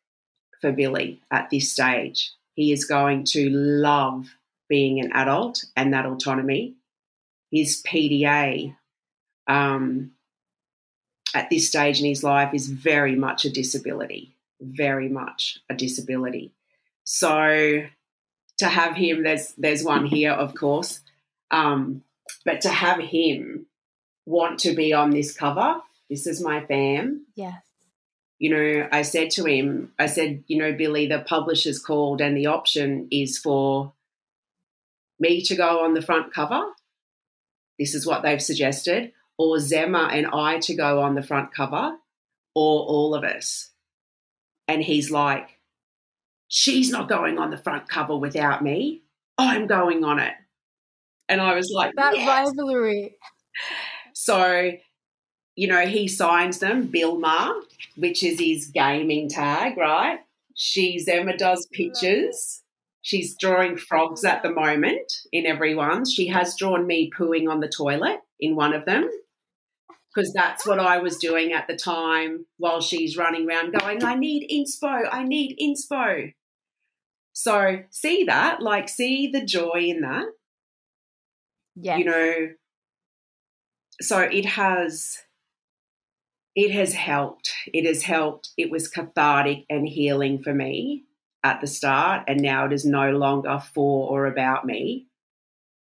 for 0.62 0.72
Billy 0.72 1.20
at 1.30 1.50
this 1.50 1.70
stage. 1.70 2.32
He 2.54 2.72
is 2.72 2.86
going 2.86 3.24
to 3.24 3.50
love 3.50 4.38
being 4.70 5.00
an 5.00 5.12
adult 5.12 5.66
and 5.76 5.92
that 5.92 6.06
autonomy. 6.06 6.76
His 7.52 7.82
PDA 7.82 8.74
um, 9.46 10.12
at 11.34 11.50
this 11.50 11.68
stage 11.68 12.00
in 12.00 12.06
his 12.06 12.24
life 12.24 12.54
is 12.54 12.68
very 12.70 13.14
much 13.14 13.44
a 13.44 13.50
disability, 13.50 14.33
very 14.60 15.08
much 15.08 15.58
a 15.68 15.74
disability. 15.74 16.52
So 17.04 17.84
to 18.58 18.66
have 18.66 18.96
him, 18.96 19.22
there's 19.22 19.52
there's 19.58 19.84
one 19.84 20.06
here, 20.06 20.32
of 20.32 20.54
course, 20.54 21.00
um, 21.50 22.02
but 22.44 22.60
to 22.62 22.68
have 22.68 22.98
him 22.98 23.66
want 24.26 24.60
to 24.60 24.74
be 24.74 24.92
on 24.92 25.10
this 25.10 25.36
cover, 25.36 25.80
this 26.08 26.26
is 26.26 26.40
my 26.40 26.64
fam. 26.64 27.26
Yes. 27.34 27.60
You 28.38 28.50
know, 28.50 28.88
I 28.90 29.02
said 29.02 29.30
to 29.32 29.44
him, 29.44 29.92
I 29.98 30.06
said, 30.06 30.44
you 30.48 30.58
know, 30.58 30.72
Billy, 30.72 31.06
the 31.06 31.20
publisher's 31.20 31.78
called, 31.78 32.20
and 32.20 32.36
the 32.36 32.46
option 32.46 33.08
is 33.10 33.38
for 33.38 33.92
me 35.18 35.42
to 35.42 35.54
go 35.54 35.84
on 35.84 35.94
the 35.94 36.02
front 36.02 36.32
cover. 36.32 36.62
This 37.78 37.94
is 37.94 38.06
what 38.06 38.22
they've 38.22 38.42
suggested, 38.42 39.12
or 39.38 39.56
Zema 39.56 40.12
and 40.12 40.26
I 40.26 40.58
to 40.60 40.74
go 40.74 41.00
on 41.00 41.14
the 41.14 41.22
front 41.22 41.54
cover, 41.54 41.96
or 42.54 42.82
all 42.82 43.14
of 43.14 43.24
us. 43.24 43.70
And 44.68 44.82
he's 44.82 45.10
like, 45.10 45.58
she's 46.48 46.90
not 46.90 47.08
going 47.08 47.38
on 47.38 47.50
the 47.50 47.58
front 47.58 47.88
cover 47.88 48.16
without 48.16 48.62
me. 48.62 49.02
I'm 49.38 49.66
going 49.66 50.04
on 50.04 50.18
it. 50.18 50.34
And 51.28 51.40
I 51.40 51.54
was 51.54 51.70
like, 51.74 51.92
that 51.96 52.16
yes. 52.16 52.26
rivalry. 52.26 53.16
So, 54.14 54.72
you 55.56 55.68
know, 55.68 55.86
he 55.86 56.08
signs 56.08 56.58
them, 56.58 56.86
Bill 56.86 57.16
Bilma, 57.16 57.62
which 57.96 58.22
is 58.22 58.38
his 58.38 58.68
gaming 58.68 59.28
tag, 59.28 59.76
right? 59.76 60.20
She's 60.54 61.08
Emma 61.08 61.36
does 61.36 61.66
pictures. 61.72 62.62
She's 63.02 63.36
drawing 63.36 63.76
frogs 63.76 64.24
at 64.24 64.42
the 64.42 64.50
moment 64.50 65.12
in 65.32 65.46
everyone's. 65.46 66.12
She 66.12 66.28
has 66.28 66.56
drawn 66.56 66.86
me 66.86 67.10
pooing 67.10 67.50
on 67.50 67.60
the 67.60 67.68
toilet 67.68 68.20
in 68.40 68.56
one 68.56 68.72
of 68.72 68.84
them 68.84 69.10
because 70.14 70.32
that's 70.32 70.66
what 70.66 70.78
I 70.78 70.98
was 70.98 71.18
doing 71.18 71.52
at 71.52 71.66
the 71.66 71.76
time 71.76 72.46
while 72.58 72.80
she's 72.80 73.16
running 73.16 73.48
around 73.48 73.74
going, 73.74 74.04
I 74.04 74.14
need 74.14 74.48
inspo, 74.50 75.08
I 75.10 75.24
need 75.24 75.58
inspo. 75.60 76.32
So 77.32 77.82
see 77.90 78.24
that, 78.24 78.62
like 78.62 78.88
see 78.88 79.28
the 79.28 79.44
joy 79.44 79.86
in 79.88 80.02
that. 80.02 80.26
Yeah. 81.74 81.96
You 81.96 82.04
know, 82.04 82.48
so 84.00 84.20
it 84.20 84.44
has 84.44 85.18
it 86.54 86.70
has 86.70 86.94
helped. 86.94 87.52
It 87.72 87.84
has 87.84 88.04
helped. 88.04 88.50
It 88.56 88.70
was 88.70 88.86
cathartic 88.86 89.64
and 89.68 89.88
healing 89.88 90.40
for 90.40 90.54
me 90.54 91.04
at 91.42 91.60
the 91.60 91.66
start, 91.66 92.22
and 92.28 92.40
now 92.40 92.66
it 92.66 92.72
is 92.72 92.84
no 92.84 93.10
longer 93.10 93.60
for 93.74 94.08
or 94.08 94.26
about 94.26 94.64
me. 94.64 95.08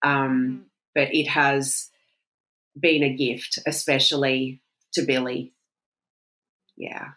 Um, 0.01 0.63
mm. 0.63 0.67
But 0.95 1.13
it 1.13 1.27
has 1.27 1.90
been 2.79 3.03
a 3.03 3.13
gift, 3.13 3.59
especially 3.65 4.61
to 4.93 5.03
Billy. 5.03 5.53
Yeah. 6.75 7.09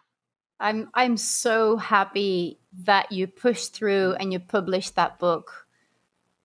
I'm 0.59 0.89
I'm 0.93 1.17
so 1.17 1.77
happy 1.77 2.59
that 2.83 3.11
you 3.11 3.27
pushed 3.27 3.73
through 3.73 4.13
and 4.13 4.31
you 4.31 4.39
published 4.39 4.95
that 4.95 5.19
book 5.19 5.67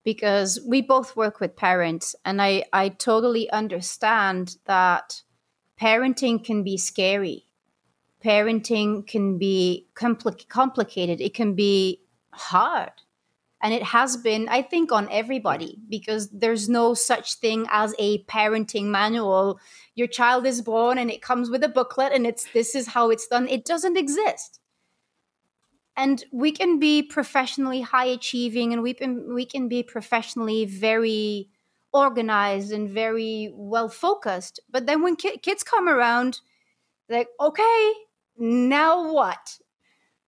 because 0.03 0.59
we 0.67 0.81
both 0.81 1.15
work 1.15 1.39
with 1.39 1.55
parents 1.55 2.15
and 2.25 2.41
I 2.41 2.65
I 2.73 2.89
totally 2.89 3.49
understand 3.51 4.57
that 4.65 5.23
parenting 5.79 6.43
can 6.43 6.63
be 6.63 6.77
scary. 6.77 7.45
Parenting 8.23 9.07
can 9.07 9.37
be 9.37 9.87
compli- 9.95 10.47
complicated. 10.47 11.21
It 11.21 11.33
can 11.33 11.55
be 11.55 12.01
hard 12.31 12.91
and 13.61 13.73
it 13.73 13.83
has 13.83 14.17
been 14.17 14.47
i 14.49 14.61
think 14.61 14.91
on 14.91 15.07
everybody 15.11 15.77
because 15.89 16.29
there's 16.31 16.67
no 16.69 16.93
such 16.93 17.35
thing 17.35 17.65
as 17.69 17.93
a 17.99 18.23
parenting 18.23 18.85
manual. 18.85 19.59
Your 19.95 20.07
child 20.07 20.45
is 20.45 20.61
born 20.61 20.97
and 20.97 21.11
it 21.11 21.21
comes 21.21 21.49
with 21.49 21.63
a 21.63 21.69
booklet 21.69 22.13
and 22.13 22.25
it's 22.25 22.45
this 22.53 22.75
is 22.75 22.87
how 22.87 23.09
it's 23.09 23.27
done. 23.27 23.47
It 23.47 23.65
doesn't 23.65 23.97
exist. 23.97 24.59
And 25.97 26.23
we 26.31 26.51
can 26.51 26.79
be 26.79 27.03
professionally 27.03 27.81
high 27.81 28.05
achieving 28.05 28.73
and 28.73 28.81
we 28.81 28.93
can 28.93 29.33
we 29.33 29.45
can 29.45 29.67
be 29.67 29.83
professionally 29.83 30.65
very 30.65 31.49
organized 31.93 32.71
and 32.71 32.89
very 32.89 33.51
well 33.53 33.89
focused. 33.89 34.59
But 34.69 34.85
then 34.85 35.01
when 35.03 35.15
ki- 35.17 35.37
kids 35.37 35.63
come 35.63 35.89
around 35.89 36.39
like 37.09 37.27
okay 37.39 37.93
now 38.37 39.11
what? 39.13 39.59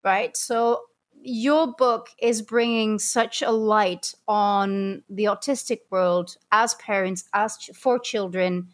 Right? 0.03 0.35
So 0.35 0.81
your 1.23 1.73
book 1.73 2.09
is 2.19 2.41
bringing 2.41 2.99
such 2.99 3.41
a 3.41 3.51
light 3.51 4.13
on 4.27 5.03
the 5.09 5.25
autistic 5.25 5.79
world 5.89 6.37
as 6.51 6.73
parents 6.75 7.25
as 7.33 7.57
ch- 7.57 7.71
for 7.73 7.97
children 7.97 8.67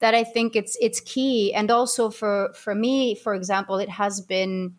that 0.00 0.14
i 0.14 0.24
think 0.24 0.56
it's 0.56 0.76
it's 0.80 1.00
key. 1.00 1.52
And 1.54 1.70
also 1.70 2.10
for 2.10 2.52
for 2.54 2.74
me 2.74 3.14
for 3.14 3.34
example 3.34 3.78
it 3.78 3.88
has 3.90 4.20
been 4.20 4.76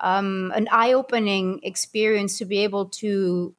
um, 0.00 0.52
an 0.54 0.68
eye-opening 0.72 1.60
experience 1.62 2.38
to 2.38 2.44
be 2.44 2.58
able 2.58 2.86
to 2.90 3.54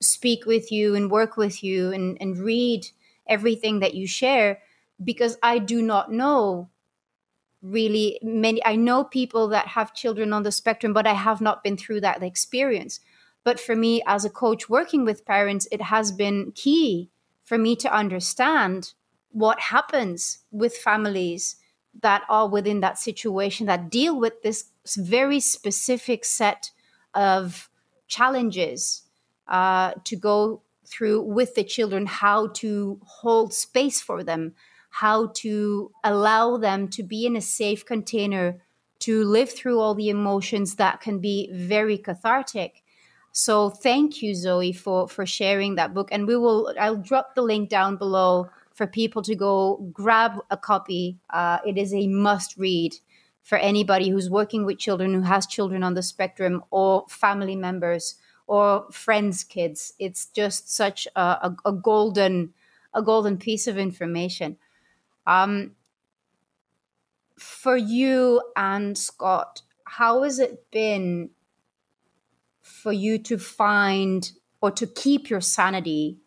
speak 0.00 0.46
with 0.46 0.72
you 0.72 0.94
and 0.94 1.10
work 1.10 1.36
with 1.36 1.62
you 1.64 1.92
and, 1.92 2.18
and 2.20 2.38
read 2.38 2.86
everything 3.28 3.80
that 3.80 3.94
you 3.94 4.06
share 4.06 4.60
because 5.04 5.38
i 5.42 5.58
do 5.58 5.82
not 5.82 6.12
know 6.12 6.68
really 7.62 8.18
many 8.22 8.64
i 8.64 8.74
know 8.74 9.04
people 9.04 9.48
that 9.48 9.68
have 9.68 9.94
children 9.94 10.32
on 10.32 10.42
the 10.42 10.52
spectrum 10.52 10.92
but 10.92 11.06
i 11.06 11.12
have 11.12 11.40
not 11.40 11.62
been 11.62 11.76
through 11.76 12.00
that 12.00 12.22
experience. 12.22 13.00
But 13.44 13.58
for 13.58 13.74
me 13.74 14.02
as 14.06 14.24
a 14.24 14.30
coach 14.30 14.68
working 14.68 15.04
with 15.04 15.24
parents 15.24 15.66
it 15.72 15.82
has 15.82 16.12
been 16.12 16.52
key 16.54 17.10
for 17.42 17.58
me 17.58 17.74
to 17.76 17.92
understand 17.92 18.92
what 19.30 19.58
happens 19.58 20.38
with 20.52 20.76
families 20.76 21.56
that 22.00 22.22
are 22.28 22.48
within 22.48 22.80
that 22.80 22.98
situation 22.98 23.66
that 23.66 23.90
deal 23.90 24.18
with 24.18 24.42
this 24.42 24.70
very 24.96 25.40
specific 25.40 26.24
set 26.24 26.70
of 27.14 27.68
challenges 28.06 29.02
uh, 29.48 29.92
to 30.04 30.16
go 30.16 30.62
through 30.86 31.22
with 31.22 31.54
the 31.54 31.64
children 31.64 32.06
how 32.06 32.48
to 32.48 33.00
hold 33.04 33.52
space 33.52 34.00
for 34.00 34.22
them 34.22 34.54
how 34.92 35.28
to 35.34 35.90
allow 36.04 36.58
them 36.58 36.86
to 36.86 37.02
be 37.02 37.24
in 37.24 37.34
a 37.34 37.40
safe 37.40 37.84
container 37.84 38.60
to 38.98 39.24
live 39.24 39.50
through 39.50 39.80
all 39.80 39.94
the 39.94 40.10
emotions 40.10 40.74
that 40.76 41.00
can 41.00 41.18
be 41.18 41.50
very 41.50 41.96
cathartic. 41.96 42.82
So 43.32 43.70
thank 43.70 44.20
you, 44.20 44.34
Zoe, 44.34 44.72
for 44.72 45.08
for 45.08 45.24
sharing 45.24 45.76
that 45.76 45.94
book. 45.94 46.10
And 46.12 46.26
we 46.26 46.36
will 46.36 46.74
I'll 46.78 46.96
drop 46.96 47.34
the 47.34 47.42
link 47.42 47.70
down 47.70 47.96
below 47.96 48.50
for 48.74 48.86
people 48.86 49.22
to 49.22 49.34
go 49.34 49.78
grab 49.92 50.32
a 50.50 50.58
copy. 50.58 51.18
Uh, 51.30 51.58
it 51.66 51.78
is 51.78 51.94
a 51.94 52.06
must 52.06 52.58
read 52.58 52.94
for 53.42 53.56
anybody 53.56 54.10
who's 54.10 54.28
working 54.28 54.66
with 54.66 54.78
children, 54.78 55.14
who 55.14 55.22
has 55.22 55.46
children 55.46 55.82
on 55.82 55.94
the 55.94 56.02
spectrum, 56.02 56.62
or 56.70 57.06
family 57.08 57.56
members 57.56 58.16
or 58.46 58.86
friends' 58.92 59.42
kids. 59.42 59.94
It's 59.98 60.26
just 60.26 60.70
such 60.70 61.08
a, 61.16 61.20
a, 61.20 61.56
a 61.64 61.72
golden 61.72 62.52
a 62.92 63.02
golden 63.02 63.38
piece 63.38 63.66
of 63.66 63.78
information. 63.78 64.58
Um, 65.26 65.72
for 67.38 67.76
you 67.76 68.42
and 68.56 68.96
Scott, 68.96 69.62
how 69.84 70.22
has 70.22 70.38
it 70.38 70.70
been 70.70 71.30
for 72.60 72.92
you 72.92 73.18
to 73.18 73.38
find 73.38 74.32
or 74.60 74.70
to 74.70 74.86
keep 74.86 75.28
your 75.28 75.40
sanity 75.40 76.18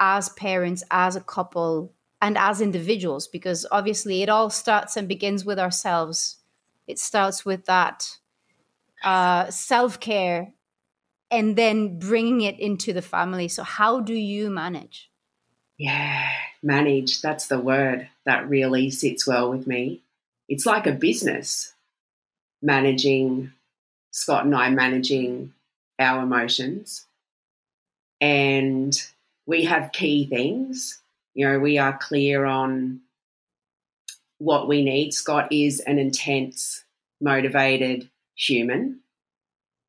as 0.00 0.28
parents, 0.30 0.82
as 0.90 1.16
a 1.16 1.20
couple, 1.20 1.92
and 2.20 2.38
as 2.38 2.60
individuals? 2.60 3.28
Because 3.28 3.66
obviously, 3.70 4.22
it 4.22 4.28
all 4.28 4.50
starts 4.50 4.96
and 4.96 5.08
begins 5.08 5.44
with 5.44 5.58
ourselves. 5.58 6.38
It 6.86 6.98
starts 6.98 7.44
with 7.44 7.66
that 7.66 8.08
uh, 9.04 9.50
self 9.50 10.00
care 10.00 10.52
and 11.30 11.56
then 11.56 11.98
bringing 11.98 12.42
it 12.42 12.60
into 12.60 12.92
the 12.92 13.02
family. 13.02 13.48
So, 13.48 13.62
how 13.64 14.00
do 14.00 14.14
you 14.14 14.50
manage? 14.50 15.10
Yeah, 15.78 16.30
manage. 16.62 17.20
That's 17.20 17.46
the 17.46 17.58
word 17.58 18.08
that 18.24 18.48
really 18.48 18.90
sits 18.90 19.26
well 19.26 19.50
with 19.50 19.66
me. 19.66 20.02
It's 20.48 20.66
like 20.66 20.86
a 20.86 20.92
business 20.92 21.74
managing, 22.60 23.52
Scott 24.10 24.44
and 24.44 24.54
I 24.54 24.70
managing 24.70 25.52
our 25.98 26.22
emotions. 26.22 27.06
And 28.20 28.96
we 29.46 29.64
have 29.64 29.92
key 29.92 30.26
things. 30.26 31.00
You 31.34 31.48
know, 31.48 31.58
we 31.58 31.78
are 31.78 31.96
clear 31.96 32.44
on 32.44 33.00
what 34.38 34.68
we 34.68 34.84
need. 34.84 35.14
Scott 35.14 35.52
is 35.52 35.80
an 35.80 35.98
intense, 35.98 36.84
motivated 37.20 38.08
human. 38.34 39.00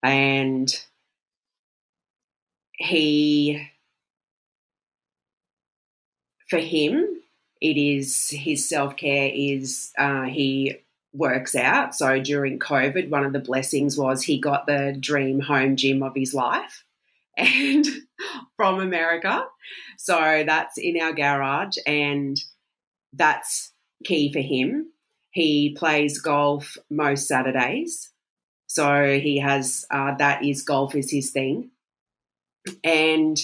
And 0.01 0.73
he, 2.73 3.67
for 6.50 6.59
him, 6.59 7.21
it 7.62 7.77
is 7.77 8.29
his 8.29 8.67
self 8.67 8.97
care 8.97 9.31
is 9.33 9.91
uh, 9.97 10.23
he 10.23 10.75
works 11.13 11.55
out. 11.55 11.95
So 11.95 12.19
during 12.19 12.59
COVID, 12.59 13.09
one 13.09 13.23
of 13.23 13.33
the 13.33 13.39
blessings 13.39 13.97
was 13.97 14.23
he 14.23 14.39
got 14.39 14.65
the 14.65 14.95
dream 15.00 15.39
home 15.39 15.75
gym 15.75 16.03
of 16.03 16.15
his 16.15 16.33
life 16.33 16.83
and 17.38 17.85
from 18.57 18.79
America. 18.79 19.45
So 19.97 20.43
that's 20.45 20.77
in 20.77 21.00
our 21.00 21.13
garage 21.13 21.77
and 21.85 22.38
that's 23.13 23.71
key 24.03 24.33
for 24.33 24.39
him. 24.39 24.88
He 25.31 25.75
plays 25.77 26.19
golf 26.19 26.77
most 26.89 27.27
Saturdays. 27.27 28.09
So 28.67 29.19
he 29.19 29.38
has 29.39 29.85
uh, 29.91 30.15
that 30.15 30.43
is 30.43 30.63
golf 30.63 30.95
is 30.95 31.12
his 31.12 31.31
thing. 31.31 31.69
And, 32.83 33.38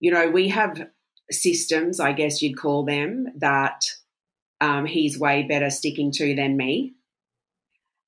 you 0.00 0.10
know, 0.10 0.30
we 0.30 0.48
have 0.48 0.88
systems, 1.30 2.00
I 2.00 2.12
guess 2.12 2.42
you'd 2.42 2.56
call 2.56 2.84
them, 2.84 3.28
that 3.36 3.84
um, 4.60 4.86
he's 4.86 5.18
way 5.18 5.42
better 5.42 5.70
sticking 5.70 6.10
to 6.12 6.34
than 6.34 6.56
me. 6.56 6.94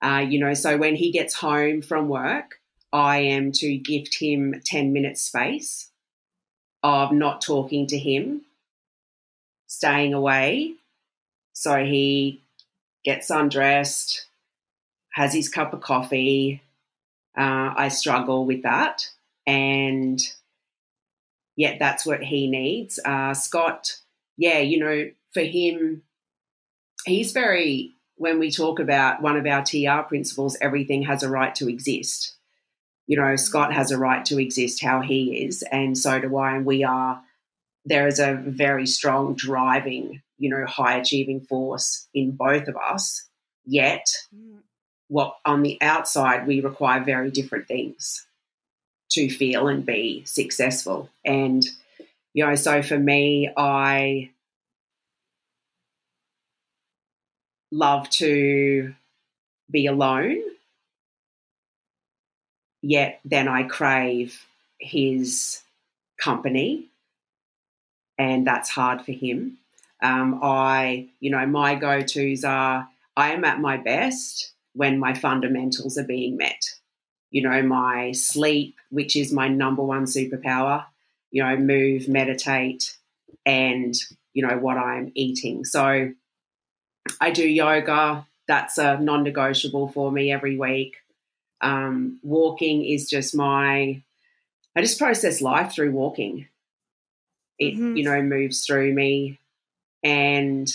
Uh, 0.02 0.24
you 0.26 0.40
know, 0.40 0.54
so 0.54 0.76
when 0.76 0.96
he 0.96 1.10
gets 1.10 1.34
home 1.34 1.82
from 1.82 2.08
work, 2.08 2.60
I 2.92 3.18
am 3.18 3.52
to 3.52 3.76
gift 3.76 4.16
him 4.20 4.60
10 4.64 4.92
minutes 4.92 5.20
space 5.20 5.90
of 6.82 7.12
not 7.12 7.40
talking 7.40 7.86
to 7.88 7.98
him, 7.98 8.42
staying 9.66 10.14
away. 10.14 10.74
So 11.52 11.84
he 11.84 12.42
gets 13.04 13.30
undressed, 13.30 14.26
has 15.12 15.34
his 15.34 15.48
cup 15.48 15.72
of 15.72 15.82
coffee. 15.82 16.62
Uh, 17.36 17.74
I 17.76 17.88
struggle 17.88 18.46
with 18.46 18.62
that. 18.62 19.08
And 19.46 20.20
yet 21.60 21.78
that's 21.78 22.06
what 22.06 22.22
he 22.22 22.46
needs. 22.46 22.98
Uh, 23.04 23.34
Scott, 23.34 23.98
yeah, 24.38 24.60
you 24.60 24.80
know, 24.80 25.10
for 25.34 25.42
him, 25.42 26.00
he's 27.04 27.32
very, 27.32 27.92
when 28.16 28.38
we 28.38 28.50
talk 28.50 28.78
about 28.78 29.20
one 29.20 29.36
of 29.36 29.46
our 29.46 29.62
TR 29.62 30.08
principles, 30.08 30.56
everything 30.62 31.02
has 31.02 31.22
a 31.22 31.28
right 31.28 31.54
to 31.56 31.68
exist. 31.68 32.34
You 33.06 33.18
know, 33.18 33.36
Scott 33.36 33.74
has 33.74 33.90
a 33.90 33.98
right 33.98 34.24
to 34.24 34.40
exist 34.40 34.82
how 34.82 35.02
he 35.02 35.44
is, 35.44 35.62
and 35.70 35.98
so 35.98 36.18
do 36.18 36.34
I, 36.38 36.56
and 36.56 36.64
we 36.64 36.82
are. 36.82 37.20
There 37.84 38.08
is 38.08 38.20
a 38.20 38.32
very 38.34 38.86
strong 38.86 39.34
driving, 39.34 40.22
you 40.38 40.48
know, 40.48 40.64
high 40.64 40.96
achieving 40.96 41.42
force 41.42 42.08
in 42.14 42.30
both 42.30 42.68
of 42.68 42.76
us. 42.76 43.26
Yet, 43.66 44.06
mm. 44.34 44.60
what 45.08 45.36
on 45.44 45.60
the 45.60 45.76
outside, 45.82 46.46
we 46.46 46.62
require 46.62 47.04
very 47.04 47.30
different 47.30 47.68
things 47.68 48.26
to 49.10 49.28
feel 49.28 49.68
and 49.68 49.84
be 49.84 50.24
successful. 50.24 51.10
And, 51.24 51.64
you 52.32 52.46
know, 52.46 52.54
so 52.54 52.82
for 52.82 52.98
me, 52.98 53.50
I 53.56 54.30
love 57.72 58.08
to 58.10 58.94
be 59.70 59.86
alone, 59.86 60.40
yet 62.82 63.20
then 63.24 63.46
I 63.48 63.62
crave 63.64 64.46
his 64.78 65.62
company, 66.18 66.88
and 68.18 68.46
that's 68.46 68.70
hard 68.70 69.02
for 69.02 69.12
him. 69.12 69.58
Um, 70.02 70.40
I, 70.42 71.08
you 71.20 71.30
know, 71.30 71.46
my 71.46 71.74
go 71.74 72.00
tos 72.00 72.42
are 72.42 72.88
I 73.16 73.32
am 73.32 73.44
at 73.44 73.60
my 73.60 73.76
best 73.76 74.52
when 74.72 74.98
my 74.98 75.14
fundamentals 75.14 75.98
are 75.98 76.04
being 76.04 76.36
met 76.36 76.74
you 77.30 77.42
know, 77.42 77.62
my 77.62 78.12
sleep, 78.12 78.76
which 78.90 79.16
is 79.16 79.32
my 79.32 79.48
number 79.48 79.82
one 79.82 80.04
superpower, 80.04 80.84
you 81.30 81.42
know, 81.42 81.56
move, 81.56 82.08
meditate, 82.08 82.96
and, 83.46 83.94
you 84.32 84.46
know, 84.46 84.58
what 84.58 84.76
I'm 84.76 85.12
eating. 85.14 85.64
So 85.64 86.12
I 87.20 87.30
do 87.30 87.46
yoga. 87.46 88.26
That's 88.48 88.78
a 88.78 88.98
non 88.98 89.22
negotiable 89.22 89.88
for 89.88 90.10
me 90.10 90.32
every 90.32 90.58
week. 90.58 90.96
Um, 91.60 92.18
walking 92.22 92.84
is 92.84 93.08
just 93.08 93.34
my, 93.34 94.02
I 94.74 94.80
just 94.80 94.98
process 94.98 95.40
life 95.40 95.72
through 95.72 95.92
walking. 95.92 96.48
It, 97.58 97.74
mm-hmm. 97.74 97.96
you 97.96 98.04
know, 98.04 98.20
moves 98.22 98.64
through 98.66 98.92
me. 98.92 99.38
And 100.02 100.72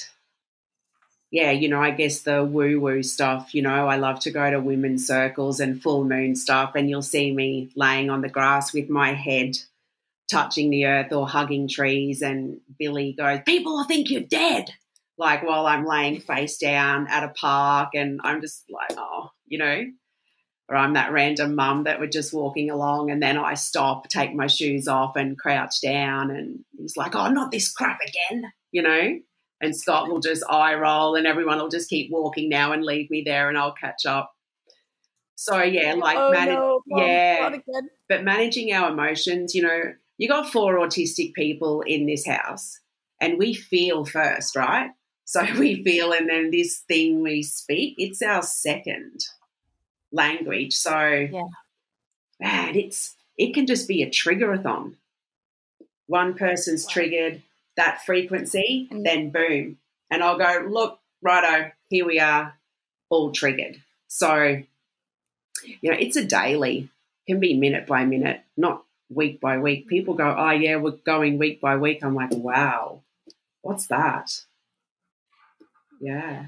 yeah, 1.31 1.51
you 1.51 1.69
know, 1.69 1.81
I 1.81 1.91
guess 1.91 2.21
the 2.21 2.43
woo 2.43 2.79
woo 2.79 3.03
stuff, 3.03 3.53
you 3.53 3.61
know, 3.61 3.87
I 3.87 3.97
love 3.97 4.19
to 4.21 4.31
go 4.31 4.49
to 4.49 4.59
women's 4.59 5.07
circles 5.07 5.59
and 5.59 5.81
full 5.81 6.03
moon 6.03 6.35
stuff, 6.35 6.73
and 6.75 6.89
you'll 6.89 7.01
see 7.01 7.33
me 7.33 7.71
laying 7.75 8.09
on 8.09 8.21
the 8.21 8.29
grass 8.29 8.73
with 8.73 8.89
my 8.89 9.13
head 9.13 9.57
touching 10.29 10.69
the 10.69 10.85
earth 10.85 11.11
or 11.13 11.27
hugging 11.27 11.67
trees. 11.67 12.21
And 12.21 12.59
Billy 12.77 13.13
goes, 13.13 13.39
People 13.45 13.73
will 13.73 13.85
think 13.85 14.09
you're 14.09 14.21
dead. 14.21 14.69
Like 15.17 15.43
while 15.43 15.65
I'm 15.65 15.85
laying 15.85 16.19
face 16.19 16.57
down 16.57 17.07
at 17.07 17.23
a 17.23 17.29
park, 17.29 17.89
and 17.93 18.19
I'm 18.23 18.41
just 18.41 18.63
like, 18.69 18.97
Oh, 18.97 19.29
you 19.47 19.57
know, 19.57 19.83
or 20.67 20.75
I'm 20.75 20.93
that 20.93 21.11
random 21.11 21.55
mum 21.55 21.83
that 21.83 21.99
were 21.99 22.07
just 22.07 22.33
walking 22.33 22.71
along 22.71 23.11
and 23.11 23.21
then 23.21 23.37
I 23.37 23.53
stop, 23.53 24.09
take 24.09 24.33
my 24.33 24.47
shoes 24.47 24.87
off 24.87 25.15
and 25.15 25.37
crouch 25.37 25.81
down 25.81 26.31
and 26.31 26.59
he's 26.77 26.97
like, 26.97 27.15
Oh, 27.15 27.29
not 27.29 27.51
this 27.51 27.71
crap 27.71 27.99
again, 28.01 28.51
you 28.71 28.81
know? 28.81 29.19
And 29.61 29.75
Scott 29.75 30.09
will 30.09 30.19
just 30.19 30.43
eye 30.49 30.75
roll 30.75 31.15
and 31.15 31.25
everyone 31.25 31.59
will 31.59 31.69
just 31.69 31.89
keep 31.89 32.11
walking 32.11 32.49
now 32.49 32.73
and 32.73 32.83
leave 32.83 33.09
me 33.09 33.23
there 33.25 33.49
and 33.49 33.57
I'll 33.57 33.73
catch 33.73 34.05
up. 34.05 34.31
So 35.35 35.61
yeah, 35.61 35.93
like 35.93 36.17
oh, 36.17 36.31
no, 36.31 36.81
yeah, 36.97 37.49
but 38.07 38.23
managing 38.23 38.71
our 38.71 38.91
emotions, 38.91 39.53
you 39.53 39.63
know, 39.63 39.93
you 40.17 40.29
got 40.29 40.49
four 40.49 40.77
autistic 40.77 41.33
people 41.33 41.81
in 41.81 42.05
this 42.05 42.25
house 42.25 42.79
and 43.19 43.37
we 43.37 43.53
feel 43.53 44.05
first, 44.05 44.55
right? 44.55 44.91
So 45.25 45.45
we 45.59 45.83
feel 45.83 46.13
and 46.13 46.29
then 46.29 46.51
this 46.51 46.79
thing 46.87 47.21
we 47.21 47.43
speak, 47.43 47.95
it's 47.97 48.21
our 48.21 48.41
second 48.41 49.25
language. 50.11 50.73
So 50.73 50.97
yeah. 50.97 51.41
man, 52.39 52.75
it's 52.75 53.15
it 53.37 53.53
can 53.53 53.65
just 53.65 53.87
be 53.87 54.03
a 54.03 54.09
triggerathon. 54.09 54.95
One 56.07 56.35
person's 56.35 56.85
wow. 56.85 56.91
triggered, 56.93 57.41
that 57.77 58.03
frequency, 58.05 58.87
and 58.91 59.05
then 59.05 59.29
boom. 59.29 59.77
And 60.09 60.23
I'll 60.23 60.37
go, 60.37 60.65
look, 60.67 60.99
righto, 61.21 61.71
here 61.89 62.05
we 62.05 62.19
are, 62.19 62.57
all 63.09 63.31
triggered. 63.31 63.81
So, 64.07 64.61
you 65.63 65.91
know, 65.91 65.97
it's 65.97 66.15
a 66.15 66.23
daily, 66.23 66.89
can 67.27 67.39
be 67.39 67.55
minute 67.55 67.87
by 67.87 68.05
minute, 68.05 68.41
not 68.55 68.83
week 69.09 69.41
by 69.41 69.57
week. 69.57 69.87
People 69.87 70.13
go, 70.13 70.35
oh, 70.37 70.51
yeah, 70.51 70.77
we're 70.77 70.91
going 70.91 71.37
week 71.37 71.59
by 71.59 71.75
week. 71.77 72.03
I'm 72.03 72.15
like, 72.15 72.31
wow, 72.31 73.01
what's 73.61 73.87
that? 73.87 74.43
Yeah. 75.99 76.47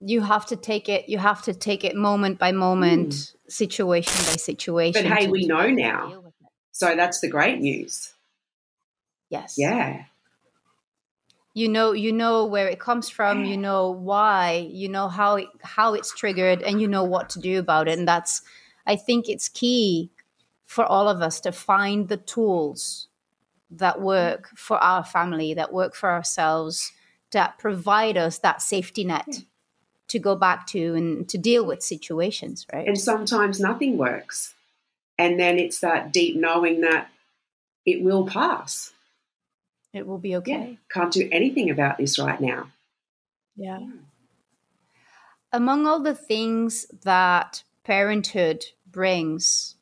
You 0.00 0.22
have 0.22 0.46
to 0.46 0.56
take 0.56 0.88
it, 0.88 1.08
you 1.08 1.18
have 1.18 1.42
to 1.42 1.54
take 1.54 1.84
it 1.84 1.96
moment 1.96 2.38
by 2.38 2.52
moment, 2.52 3.10
mm. 3.10 3.34
situation 3.48 4.16
by 4.24 4.36
situation. 4.36 5.08
But 5.08 5.18
hey, 5.18 5.28
we 5.28 5.46
know 5.46 5.70
now. 5.70 6.24
So 6.72 6.94
that's 6.94 7.20
the 7.20 7.28
great 7.28 7.58
news. 7.60 8.12
Yes. 9.28 9.56
Yeah 9.58 10.04
you 11.58 11.68
know 11.68 11.92
you 11.92 12.12
know 12.12 12.46
where 12.46 12.68
it 12.68 12.78
comes 12.78 13.08
from 13.08 13.44
you 13.44 13.56
know 13.56 13.90
why 13.90 14.68
you 14.70 14.88
know 14.88 15.08
how 15.08 15.36
it, 15.36 15.48
how 15.62 15.92
it's 15.94 16.14
triggered 16.14 16.62
and 16.62 16.80
you 16.80 16.86
know 16.86 17.02
what 17.02 17.28
to 17.30 17.40
do 17.40 17.58
about 17.58 17.88
it. 17.88 17.98
And 17.98 18.06
that's 18.06 18.42
i 18.86 18.94
think 18.94 19.28
it's 19.28 19.48
key 19.48 20.10
for 20.64 20.84
all 20.84 21.08
of 21.08 21.20
us 21.20 21.40
to 21.40 21.50
find 21.50 22.08
the 22.08 22.16
tools 22.16 23.08
that 23.70 24.00
work 24.00 24.50
for 24.56 24.78
our 24.78 25.04
family 25.04 25.52
that 25.54 25.72
work 25.72 25.94
for 25.94 26.10
ourselves 26.10 26.92
that 27.32 27.58
provide 27.58 28.16
us 28.16 28.38
that 28.38 28.62
safety 28.62 29.04
net 29.04 29.24
yeah. 29.28 29.38
to 30.06 30.18
go 30.18 30.36
back 30.36 30.66
to 30.68 30.94
and 30.94 31.28
to 31.28 31.36
deal 31.36 31.66
with 31.66 31.82
situations 31.82 32.66
right? 32.72 32.86
And 32.86 32.98
sometimes 32.98 33.58
nothing 33.60 33.98
works. 33.98 34.54
And 35.18 35.38
then 35.38 35.58
it's 35.58 35.80
that 35.80 36.12
deep 36.12 36.36
knowing 36.36 36.80
that 36.82 37.10
it 37.84 38.02
will 38.02 38.24
pass 38.24 38.92
it 39.98 40.06
will 40.06 40.18
be 40.18 40.36
okay. 40.36 40.52
Yeah, 40.52 40.76
can't 40.90 41.12
do 41.12 41.28
anything 41.30 41.70
about 41.70 41.98
this 41.98 42.18
right 42.18 42.40
now. 42.40 42.70
Yeah. 43.56 43.80
Among 45.52 45.86
all 45.86 46.00
the 46.00 46.14
things 46.14 46.86
that 47.02 47.64
parenthood 47.84 48.64
brings, 48.90 49.74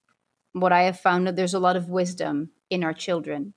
what 0.53 0.73
I 0.73 0.83
have 0.83 0.99
found 0.99 1.27
that 1.27 1.37
there's 1.37 1.55
a 1.55 1.59
lot 1.59 1.77
of 1.77 1.91
wisdom 1.91 2.51
in 2.71 2.83
our 2.83 2.95
children. 2.95 3.53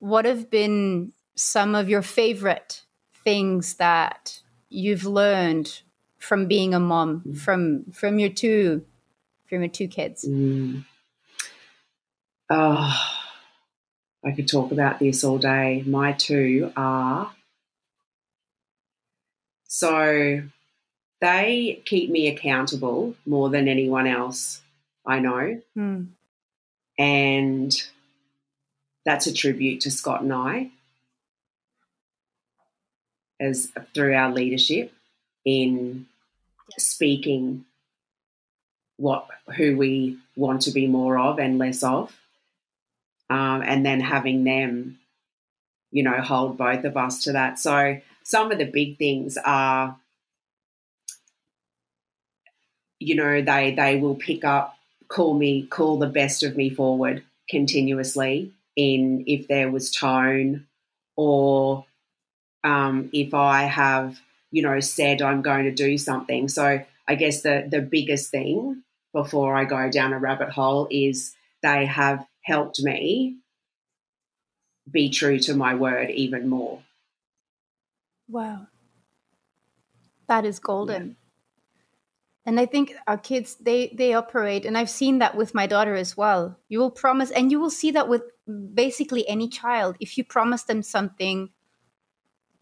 What 0.00 0.24
have 0.24 0.50
been 0.50 1.12
some 1.36 1.74
of 1.74 1.88
your 1.88 2.02
favorite 2.02 2.82
things 3.24 3.74
that 3.74 4.40
you've 4.68 5.04
learned 5.04 5.82
from 6.18 6.48
being 6.48 6.74
a 6.74 6.80
mom 6.80 7.22
mm. 7.26 7.38
from 7.38 7.84
from 7.92 8.18
your 8.18 8.30
two 8.30 8.84
from 9.48 9.60
your 9.60 9.70
two 9.70 9.86
kids? 9.86 10.24
Mm. 10.28 10.84
Oh 12.50 13.22
I 14.24 14.32
could 14.32 14.48
talk 14.48 14.70
about 14.70 14.98
this 14.98 15.24
all 15.24 15.38
day. 15.38 15.82
My 15.86 16.12
two 16.12 16.72
are 16.76 17.32
so 19.64 20.42
they 21.20 21.82
keep 21.86 22.10
me 22.10 22.28
accountable 22.28 23.16
more 23.24 23.48
than 23.48 23.68
anyone 23.68 24.06
else 24.06 24.60
I 25.06 25.18
know. 25.18 25.60
Mm. 25.76 26.08
And 26.98 27.82
that's 29.04 29.26
a 29.26 29.32
tribute 29.32 29.80
to 29.82 29.90
Scott 29.90 30.22
and 30.22 30.32
I 30.32 30.70
as 33.40 33.72
through 33.94 34.14
our 34.14 34.30
leadership 34.30 34.92
in 35.44 36.06
speaking 36.78 37.64
what 38.96 39.26
who 39.56 39.76
we 39.76 40.18
want 40.36 40.62
to 40.62 40.70
be 40.70 40.86
more 40.86 41.18
of 41.18 41.38
and 41.38 41.58
less 41.58 41.82
of, 41.82 42.16
um, 43.32 43.62
and 43.62 43.84
then 43.84 44.00
having 44.00 44.44
them, 44.44 44.98
you 45.90 46.02
know, 46.02 46.20
hold 46.20 46.58
both 46.58 46.84
of 46.84 46.98
us 46.98 47.24
to 47.24 47.32
that. 47.32 47.58
So 47.58 47.98
some 48.24 48.52
of 48.52 48.58
the 48.58 48.66
big 48.66 48.98
things 48.98 49.38
are, 49.42 49.96
you 52.98 53.14
know, 53.14 53.40
they 53.40 53.74
they 53.74 53.96
will 53.96 54.16
pick 54.16 54.44
up, 54.44 54.76
call 55.08 55.32
me, 55.32 55.62
call 55.62 55.98
the 55.98 56.08
best 56.08 56.42
of 56.42 56.58
me 56.58 56.68
forward 56.68 57.24
continuously 57.48 58.52
in 58.76 59.24
if 59.26 59.48
there 59.48 59.70
was 59.70 59.90
tone 59.90 60.66
or 61.16 61.86
um, 62.64 63.08
if 63.14 63.32
I 63.32 63.62
have, 63.62 64.20
you 64.50 64.62
know, 64.62 64.78
said 64.80 65.22
I'm 65.22 65.40
going 65.40 65.64
to 65.64 65.72
do 65.72 65.96
something. 65.96 66.48
So 66.48 66.84
I 67.08 67.14
guess 67.14 67.40
the 67.40 67.66
the 67.66 67.80
biggest 67.80 68.30
thing 68.30 68.82
before 69.14 69.56
I 69.56 69.64
go 69.64 69.90
down 69.90 70.12
a 70.12 70.18
rabbit 70.18 70.50
hole 70.50 70.86
is 70.90 71.34
they 71.62 71.86
have 71.86 72.26
helped 72.44 72.82
me 72.82 73.38
be 74.90 75.10
true 75.10 75.38
to 75.38 75.54
my 75.54 75.74
word 75.74 76.10
even 76.10 76.48
more. 76.48 76.82
Wow. 78.28 78.66
That 80.28 80.44
is 80.44 80.58
golden. 80.58 81.08
Yeah. 81.08 81.14
And 82.44 82.58
I 82.58 82.66
think 82.66 82.94
our 83.06 83.18
kids 83.18 83.56
they 83.60 83.94
they 83.96 84.14
operate 84.14 84.66
and 84.66 84.76
I've 84.76 84.90
seen 84.90 85.18
that 85.18 85.36
with 85.36 85.54
my 85.54 85.66
daughter 85.66 85.94
as 85.94 86.16
well. 86.16 86.58
You 86.68 86.80
will 86.80 86.90
promise 86.90 87.30
and 87.30 87.52
you 87.52 87.60
will 87.60 87.70
see 87.70 87.92
that 87.92 88.08
with 88.08 88.22
basically 88.74 89.28
any 89.28 89.48
child. 89.48 89.96
If 90.00 90.18
you 90.18 90.24
promise 90.24 90.64
them 90.64 90.82
something, 90.82 91.50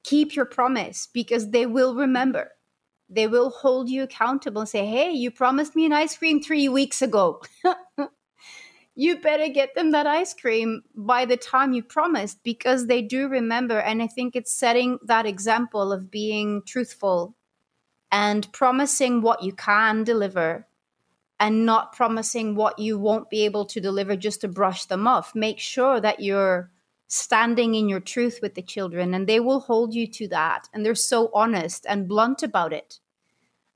keep 0.02 0.36
your 0.36 0.44
promise 0.44 1.08
because 1.12 1.50
they 1.50 1.64
will 1.64 1.94
remember 1.94 2.50
they 3.10 3.26
will 3.26 3.50
hold 3.50 3.90
you 3.90 4.04
accountable 4.04 4.60
and 4.60 4.68
say, 4.68 4.86
Hey, 4.86 5.10
you 5.10 5.30
promised 5.30 5.74
me 5.74 5.84
an 5.84 5.92
ice 5.92 6.16
cream 6.16 6.40
three 6.40 6.68
weeks 6.68 7.02
ago. 7.02 7.42
you 9.00 9.16
better 9.16 9.48
get 9.48 9.74
them 9.74 9.92
that 9.92 10.06
ice 10.06 10.34
cream 10.34 10.82
by 10.94 11.24
the 11.24 11.36
time 11.38 11.72
you 11.72 11.82
promised 11.82 12.38
because 12.44 12.86
they 12.86 13.00
do 13.00 13.28
remember. 13.28 13.78
And 13.78 14.02
I 14.02 14.06
think 14.06 14.36
it's 14.36 14.52
setting 14.52 14.98
that 15.04 15.24
example 15.24 15.90
of 15.90 16.10
being 16.10 16.60
truthful 16.66 17.34
and 18.12 18.52
promising 18.52 19.22
what 19.22 19.42
you 19.42 19.54
can 19.54 20.04
deliver 20.04 20.66
and 21.38 21.64
not 21.64 21.94
promising 21.94 22.54
what 22.54 22.78
you 22.78 22.98
won't 22.98 23.30
be 23.30 23.46
able 23.46 23.64
to 23.64 23.80
deliver 23.80 24.16
just 24.16 24.42
to 24.42 24.48
brush 24.48 24.84
them 24.84 25.06
off. 25.06 25.34
Make 25.34 25.58
sure 25.58 25.98
that 26.02 26.20
you're 26.20 26.70
standing 27.08 27.74
in 27.74 27.88
your 27.88 28.00
truth 28.00 28.40
with 28.42 28.54
the 28.54 28.60
children 28.60 29.14
and 29.14 29.26
they 29.26 29.40
will 29.40 29.60
hold 29.60 29.94
you 29.94 30.06
to 30.08 30.28
that 30.28 30.68
and 30.74 30.84
they're 30.84 30.94
so 30.94 31.30
honest 31.32 31.86
and 31.88 32.06
blunt 32.06 32.42
about 32.42 32.74
it 32.74 32.99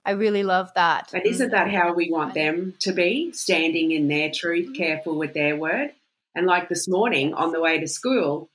i 0.05 0.13
really 0.13 0.43
love 0.43 0.71
that 0.75 1.13
and 1.13 1.27
isn't 1.27 1.51
that 1.51 1.71
how 1.71 1.93
we 1.93 2.11
want 2.11 2.35
them 2.35 2.75
to 2.81 2.93
be 2.93 3.33
standing 3.33 3.91
in 3.91 4.09
their 4.09 4.31
truth 4.31 4.67
mm-hmm. 4.67 4.75
careful 4.75 5.17
with 5.17 5.35
their 5.35 5.57
word 5.57 5.91
and 6.35 6.47
like 6.47 6.69
this 6.69 6.89
morning 6.89 7.35
on 7.35 7.53
the 7.53 7.61
way 7.61 7.79
to 7.79 7.87
school 7.87 8.49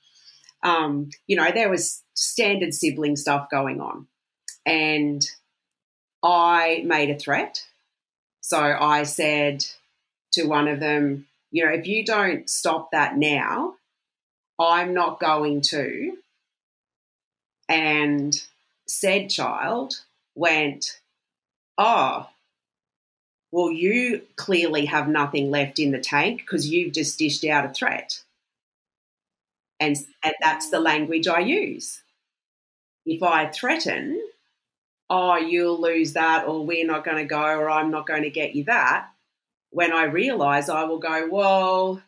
um, 0.62 1.08
you 1.26 1.36
know 1.36 1.50
there 1.52 1.70
was 1.70 2.02
standard 2.14 2.74
sibling 2.74 3.16
stuff 3.16 3.48
going 3.50 3.80
on 3.80 4.06
and 4.66 5.26
i 6.22 6.82
made 6.84 7.10
a 7.10 7.18
threat 7.18 7.64
so 8.40 8.58
i 8.58 9.02
said 9.02 9.64
to 10.32 10.44
one 10.44 10.68
of 10.68 10.80
them 10.80 11.26
you 11.50 11.64
know 11.64 11.72
if 11.72 11.86
you 11.86 12.04
don't 12.04 12.50
stop 12.50 12.90
that 12.92 13.16
now 13.16 13.74
I'm 14.60 14.92
not 14.92 15.18
going 15.18 15.62
to. 15.62 16.16
And 17.68 18.34
said 18.86 19.30
child 19.30 19.94
went, 20.34 21.00
Oh, 21.82 22.28
well, 23.50 23.70
you 23.70 24.20
clearly 24.36 24.84
have 24.84 25.08
nothing 25.08 25.50
left 25.50 25.78
in 25.78 25.92
the 25.92 25.98
tank 25.98 26.40
because 26.40 26.68
you've 26.68 26.92
just 26.92 27.18
dished 27.18 27.42
out 27.46 27.64
a 27.64 27.70
threat. 27.70 28.22
And, 29.80 29.96
and 30.22 30.34
that's 30.42 30.68
the 30.68 30.78
language 30.78 31.26
I 31.26 31.38
use. 31.38 32.02
If 33.06 33.22
I 33.22 33.46
threaten, 33.46 34.22
oh, 35.08 35.38
you'll 35.38 35.80
lose 35.80 36.12
that, 36.12 36.46
or 36.46 36.66
we're 36.66 36.86
not 36.86 37.02
going 37.02 37.16
to 37.16 37.24
go, 37.24 37.40
or 37.40 37.70
I'm 37.70 37.90
not 37.90 38.06
going 38.06 38.24
to 38.24 38.30
get 38.30 38.54
you 38.54 38.64
that, 38.64 39.08
when 39.70 39.90
I 39.90 40.04
realize 40.04 40.68
I 40.68 40.84
will 40.84 40.98
go, 40.98 41.28
well, 41.32 42.02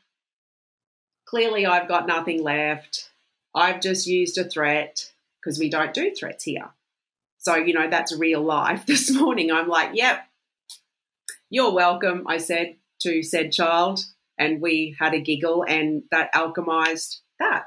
clearly 1.24 1.64
I've 1.64 1.88
got 1.88 2.06
nothing 2.06 2.42
left. 2.42 3.08
I've 3.54 3.80
just 3.80 4.06
used 4.06 4.37
a 4.37 4.44
threat 4.44 5.11
because 5.40 5.58
we 5.58 5.70
don't 5.70 5.94
do 5.94 6.14
threats 6.14 6.44
here. 6.44 6.68
So, 7.42 7.57
you 7.57 7.74
know, 7.74 7.90
that's 7.90 8.16
real 8.16 8.40
life. 8.40 8.87
This 8.92 9.11
morning 9.11 9.50
I'm 9.50 9.68
like, 9.68 9.90
yep, 9.94 10.24
you're 11.50 11.72
welcome, 11.72 12.24
I 12.26 12.38
said 12.38 12.76
to 13.02 13.22
said 13.22 13.52
child. 13.52 14.00
And 14.38 14.62
we 14.62 14.96
had 14.98 15.12
a 15.12 15.20
giggle 15.20 15.64
and 15.68 16.02
that 16.11 16.33
alchemized 16.35 17.18
that. 17.38 17.64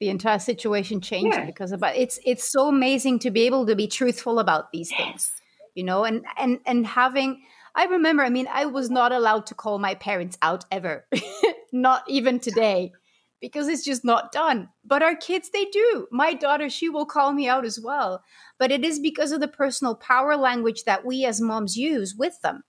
The 0.00 0.08
entire 0.08 0.38
situation 0.38 1.00
changed 1.00 1.36
yeah. 1.36 1.44
because 1.44 1.72
of 1.72 1.82
it's 1.84 2.18
it's 2.24 2.50
so 2.50 2.68
amazing 2.68 3.20
to 3.20 3.30
be 3.30 3.42
able 3.42 3.66
to 3.66 3.76
be 3.76 3.86
truthful 3.86 4.38
about 4.38 4.72
these 4.72 4.90
yes. 4.90 5.00
things. 5.00 5.32
You 5.74 5.84
know, 5.84 6.04
and 6.04 6.24
and 6.36 6.60
and 6.66 6.86
having 6.86 7.42
I 7.74 7.84
remember, 7.84 8.22
I 8.22 8.30
mean, 8.30 8.48
I 8.52 8.66
was 8.66 8.90
not 8.90 9.12
allowed 9.12 9.46
to 9.46 9.54
call 9.54 9.78
my 9.78 9.94
parents 9.94 10.36
out 10.42 10.64
ever. 10.70 11.06
not 11.72 12.02
even 12.08 12.40
today 12.40 12.92
because 13.40 13.68
it's 13.68 13.84
just 13.84 14.04
not 14.04 14.32
done. 14.32 14.68
But 14.84 15.02
our 15.02 15.14
kids, 15.14 15.50
they 15.50 15.66
do. 15.66 16.06
My 16.10 16.34
daughter, 16.34 16.68
she 16.68 16.88
will 16.88 17.06
call 17.06 17.32
me 17.32 17.48
out 17.48 17.64
as 17.64 17.80
well. 17.80 18.22
But 18.58 18.70
it 18.70 18.84
is 18.84 18.98
because 18.98 19.32
of 19.32 19.40
the 19.40 19.48
personal 19.48 19.94
power 19.94 20.36
language 20.36 20.84
that 20.84 21.04
we 21.04 21.24
as 21.24 21.40
moms 21.40 21.76
use 21.76 22.14
with 22.16 22.40
them. 22.42 22.64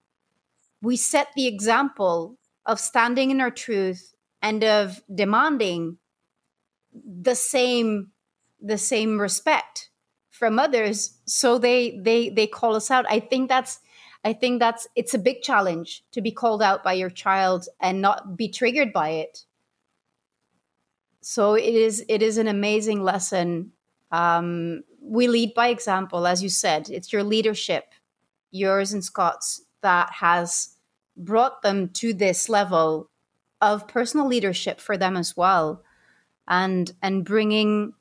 We 0.82 0.96
set 0.96 1.28
the 1.36 1.48
example 1.48 2.38
of 2.66 2.80
standing 2.80 3.32
in 3.32 3.42
our 3.42 3.52
truth 3.52 4.14
and 4.42 4.64
of 4.64 5.02
demanding 5.14 5.98
the 6.94 7.36
same 7.36 8.12
the 8.62 8.78
same 8.78 9.20
respect 9.20 9.90
from 10.30 10.60
others 10.60 11.18
so 11.26 11.58
they 11.58 11.98
they 12.02 12.30
they 12.30 12.48
call 12.48 12.76
us 12.76 12.92
out 12.92 13.06
i 13.08 13.20
think 13.20 13.48
that's 13.48 13.80
I 14.24 14.34
think 14.34 14.60
that's 14.60 14.88
it's 14.96 15.14
a 15.14 15.20
big 15.20 15.42
challenge 15.42 16.04
to 16.12 16.22
be 16.22 16.32
called 16.32 16.62
out 16.62 16.84
by 16.84 16.94
your 16.94 17.10
child 17.10 17.68
and 17.80 18.02
not 18.02 18.36
be 18.36 18.50
triggered 18.50 18.92
by 18.92 19.10
it. 19.10 19.46
So 21.22 21.56
it 21.56 21.76
is 21.76 22.06
it 22.08 22.22
is 22.22 22.38
an 22.38 22.48
amazing 22.48 23.04
lesson. 23.04 23.72
Um, 24.12 24.84
we 25.02 25.28
lead 25.28 25.54
by 25.54 25.68
example, 25.68 26.26
as 26.28 26.42
you 26.42 26.50
said. 26.50 26.90
It's 26.90 27.12
your 27.12 27.24
leadership, 27.24 27.94
yours 28.52 28.94
and 28.94 29.04
Scott's, 29.04 29.62
that 29.82 30.12
has 30.14 30.76
brought 31.18 31.62
them 31.62 31.90
to 31.90 32.14
this 32.14 32.48
level 32.50 33.10
of 33.62 33.88
personal 33.88 34.28
leadership 34.28 34.80
for 34.80 34.98
them 34.98 35.18
as 35.18 35.36
well, 35.36 35.84
and 36.48 36.92
and 37.02 37.26
bringing 37.26 37.94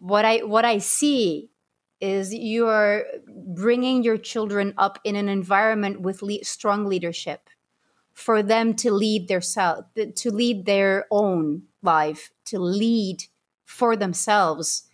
what 0.00 0.24
I 0.24 0.38
what 0.38 0.64
I 0.64 0.78
see 0.78 1.50
is 2.00 2.34
you 2.34 2.66
are 2.66 3.04
bringing 3.54 4.02
your 4.02 4.18
children 4.18 4.74
up 4.76 4.98
in 5.04 5.14
an 5.14 5.28
environment 5.28 6.00
with 6.00 6.22
le- 6.22 6.42
strong 6.44 6.84
leadership 6.86 7.48
for 8.14 8.42
them 8.42 8.74
to 8.74 8.90
lead 8.92 9.28
their 9.28 9.40
self 9.40 9.84
to 10.14 10.30
lead 10.30 10.66
their 10.66 11.06
own 11.10 11.62
life 11.82 12.30
to 12.44 12.58
lead 12.58 13.24
for 13.64 13.96
themselves 13.96 14.84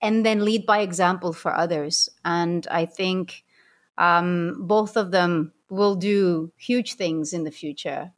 and 0.00 0.24
then 0.24 0.44
lead 0.44 0.64
by 0.64 0.78
example 0.78 1.32
for 1.32 1.54
others. 1.54 2.08
And 2.24 2.66
i 2.70 2.86
think 2.86 3.44
um, 3.98 4.54
both 4.60 4.96
of 4.96 5.10
them 5.10 5.52
will 5.68 5.96
do 5.96 6.52
huge 6.56 6.94
things 6.94 7.32
in 7.32 7.44
the 7.44 7.50
future. 7.50 8.12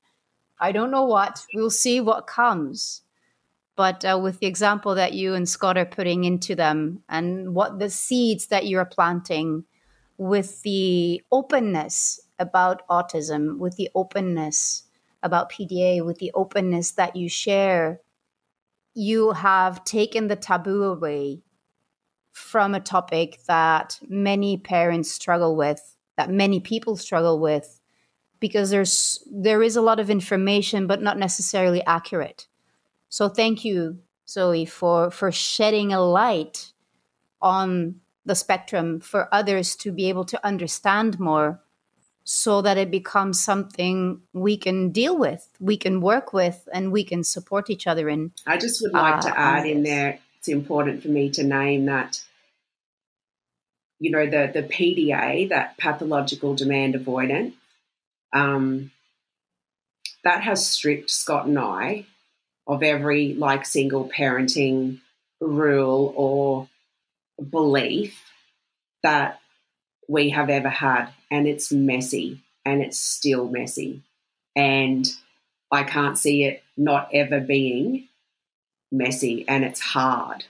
I 0.61 0.73
don't 0.73 0.91
know 0.91 1.05
what. 1.05 1.45
We'll 1.55 1.71
see 1.71 2.01
what 2.01 2.27
comes. 2.27 3.03
But 3.77 4.05
uh, 4.05 4.21
with 4.23 4.41
the 4.41 4.47
example 4.47 4.95
that 4.95 5.15
you 5.15 5.33
and 5.33 5.49
Scott 5.49 5.79
are 5.79 5.87
putting 5.87 6.25
into 6.25 6.55
them 6.55 7.03
and 7.09 7.55
what 7.55 7.79
the 7.79 7.89
seeds 7.89 8.47
that 8.49 8.67
you're 8.67 8.85
planting 8.85 9.65
with 10.21 10.61
the 10.65 11.23
openness 11.33 12.21
about 12.39 12.87
autism, 12.89 13.57
with 13.57 13.77
the 13.77 13.89
openness 13.95 14.83
about 15.23 15.51
PDA, 15.51 16.05
with 16.05 16.19
the 16.19 16.31
openness 16.35 16.91
that 16.91 17.17
you 17.17 17.27
share, 17.27 18.03
you 18.93 19.33
have 19.33 19.83
taken 19.85 20.29
the 20.29 20.37
taboo 20.37 20.83
away 20.83 21.41
from 22.33 22.75
a 22.75 22.81
topic 22.81 23.41
that 23.49 23.99
many 24.11 24.59
parents 24.59 25.11
struggle 25.11 25.57
with, 25.57 25.97
that 26.19 26.29
many 26.29 26.61
people 26.61 26.99
struggle 26.99 27.41
with, 27.41 27.81
because 28.41 28.69
there's 28.69 29.27
there 29.33 29.63
is 29.63 29.75
a 29.75 29.83
lot 29.83 29.99
of 29.99 30.11
information, 30.11 30.87
but 30.87 31.01
not 31.01 31.17
necessarily 31.17 31.83
accurate. 31.87 32.47
So 33.09 33.31
thank 33.31 33.65
you, 33.65 34.01
Zoe, 34.29 34.67
for 34.67 35.11
for 35.11 35.33
shedding 35.33 35.95
a 35.95 36.01
light 36.03 36.75
on 37.41 38.03
the 38.25 38.35
spectrum 38.35 39.01
for 39.01 39.29
others 39.33 39.75
to 39.77 39.93
be 39.93 40.09
able 40.09 40.25
to 40.27 40.47
understand 40.47 41.19
more 41.19 41.61
so 42.25 42.63
that 42.63 42.79
it 42.79 42.91
becomes 42.91 43.41
something 43.41 44.21
we 44.33 44.57
can 44.57 44.91
deal 44.91 45.19
with, 45.19 45.49
we 45.59 45.77
can 45.77 46.01
work 46.01 46.33
with, 46.33 46.69
and 46.73 46.93
we 46.93 47.03
can 47.03 47.25
support 47.25 47.71
each 47.71 47.87
other 47.87 48.09
in. 48.09 48.33
I 48.47 48.57
just 48.57 48.81
would 48.83 48.93
like 48.93 49.17
uh, 49.17 49.23
to 49.23 49.39
add 49.39 49.67
in 49.67 49.83
there, 49.83 50.19
it's 50.39 50.49
important 50.49 51.03
for 51.03 51.09
me 51.09 51.31
to 51.31 51.43
name 51.43 51.87
that, 51.87 52.23
you 53.99 54.11
know, 54.11 54.27
the, 54.27 54.51
the 54.53 54.63
PDA, 54.63 55.49
that 55.49 55.77
pathological 55.79 56.55
demand 56.55 56.95
avoidant, 56.95 57.55
um, 58.33 58.91
that 60.23 60.43
has 60.43 60.67
stripped 60.67 61.11
Scott 61.11 61.47
and 61.47 61.59
I 61.59 62.07
of 62.67 62.83
every 62.83 63.35
like 63.35 63.67
single 63.67 64.09
parenting 64.09 65.01
rule 65.41 66.13
or 66.17 66.69
belief 67.49 68.31
that 69.03 69.41
we 70.09 70.31
have 70.31 70.51
ever 70.51 70.69
had. 70.69 71.11
And 71.31 71.47
it's 71.47 71.73
messy 71.73 72.41
and 72.65 72.83
it's 72.83 72.99
still 72.99 73.49
messy. 73.49 74.03
And 74.57 75.07
I 75.71 75.85
can't 75.85 76.19
see 76.19 76.45
it 76.45 76.63
not 76.77 77.11
ever 77.15 77.41
being 77.41 78.09
messy 78.91 79.45
and 79.49 79.65
it's 79.65 79.81
hard. 79.81 80.45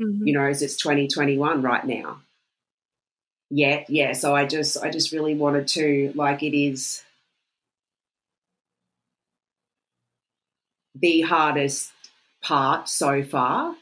Mm-hmm. 0.00 0.26
You 0.26 0.32
know, 0.34 0.44
as 0.44 0.62
it's 0.62 0.76
2021 0.76 1.62
right 1.62 1.84
now. 1.84 2.20
Yeah, 3.50 3.84
yeah. 3.88 4.12
So 4.12 4.34
I 4.34 4.46
just 4.46 4.82
I 4.82 4.88
just 4.90 5.12
really 5.12 5.34
wanted 5.34 5.68
to 5.68 6.12
like 6.14 6.42
it 6.42 6.56
is 6.56 7.02
the 10.94 11.20
hardest 11.22 11.92
part 12.40 12.88
so 12.88 13.22
far 13.22 13.74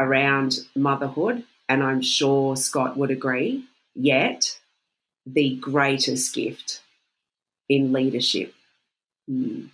around 0.00 0.66
motherhood, 0.74 1.44
and 1.68 1.82
I'm 1.82 2.00
sure 2.00 2.56
Scott 2.56 2.96
would 2.96 3.10
agree, 3.10 3.64
yet 3.94 4.58
the 5.26 5.56
greatest 5.56 6.34
gift 6.34 6.80
in 7.68 7.92
leadership. 7.92 8.54
Mm. 9.30 9.68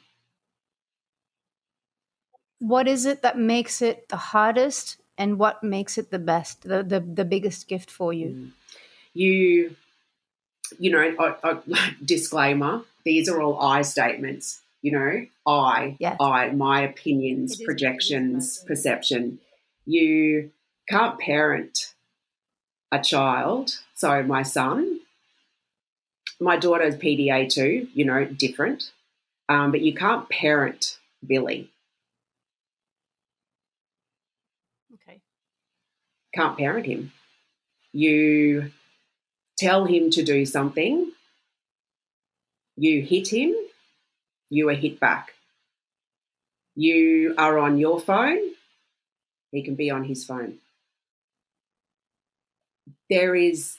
What 2.59 2.89
is 2.89 3.07
it 3.07 3.23
that 3.23 3.39
makes 3.39 3.81
it 3.81 4.09
the 4.09 4.17
hardest 4.17 4.99
and 5.17 5.39
what 5.39 5.63
makes 5.63 5.97
it 5.97 6.11
the 6.11 6.19
best, 6.19 6.63
the, 6.63 6.83
the, 6.83 7.01
the 7.01 7.25
biggest 7.25 7.69
gift 7.69 7.91
for 7.91 8.13
you? 8.13 8.27
Mm. 8.27 8.51
You, 9.15 9.77
you 10.79 10.91
know, 10.91 11.15
I, 11.19 11.37
I, 11.43 11.93
disclaimer, 12.05 12.83
these 13.05 13.29
are 13.29 13.41
all 13.41 13.61
I 13.61 13.83
statements 13.83 14.61
you 14.87 14.93
know, 14.93 15.27
I, 15.45 15.97
yes. 15.99 16.17
I, 16.21 16.51
my 16.51 16.83
opinions, 16.83 17.61
projections, 17.61 18.63
perception. 18.69 19.41
You 19.87 20.51
can't 20.89 21.19
parent 21.19 21.95
a 22.93 23.01
child. 23.01 23.79
So 23.95 24.23
my 24.23 24.43
son, 24.43 25.01
my 26.41 26.57
daughter's 26.57 26.97
PDA 26.97 27.49
too, 27.49 27.89
you 27.95 28.05
know, 28.05 28.25
different. 28.25 28.91
Um, 29.49 29.71
but 29.71 29.81
you 29.81 29.95
can't 29.95 30.29
parent 30.29 30.99
Billy. 31.27 31.71
Okay. 34.95 35.21
Can't 36.35 36.59
parent 36.59 36.87
him. 36.87 37.13
You 37.93 38.73
tell 39.57 39.87
him 39.87 40.11
to 40.11 40.23
do 40.23 40.45
something, 40.45 41.13
you 42.77 43.03
hit 43.03 43.29
him, 43.29 43.55
you 44.51 44.69
are 44.69 44.75
hit 44.75 45.01
back. 45.01 45.33
You 46.75 47.35
are 47.39 47.59
on 47.59 47.79
your 47.79 47.99
phone, 47.99 48.39
he 49.57 49.63
can 49.63 49.75
be 49.75 49.91
on 49.91 50.05
his 50.05 50.25
phone. 50.25 50.59
There 53.11 53.35
is, 53.35 53.79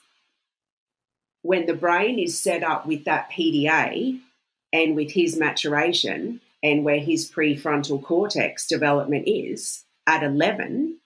when 1.41 1.65
the 1.65 1.73
brain 1.73 2.19
is 2.19 2.39
set 2.39 2.63
up 2.63 2.85
with 2.85 3.05
that 3.05 3.29
PDA 3.31 4.19
and 4.73 4.95
with 4.95 5.11
his 5.11 5.37
maturation 5.37 6.41
and 6.63 6.83
where 6.83 6.99
his 6.99 7.29
prefrontal 7.29 8.01
cortex 8.03 8.67
development 8.67 9.27
is 9.27 9.83
at 10.05 10.23
11, 10.23 10.97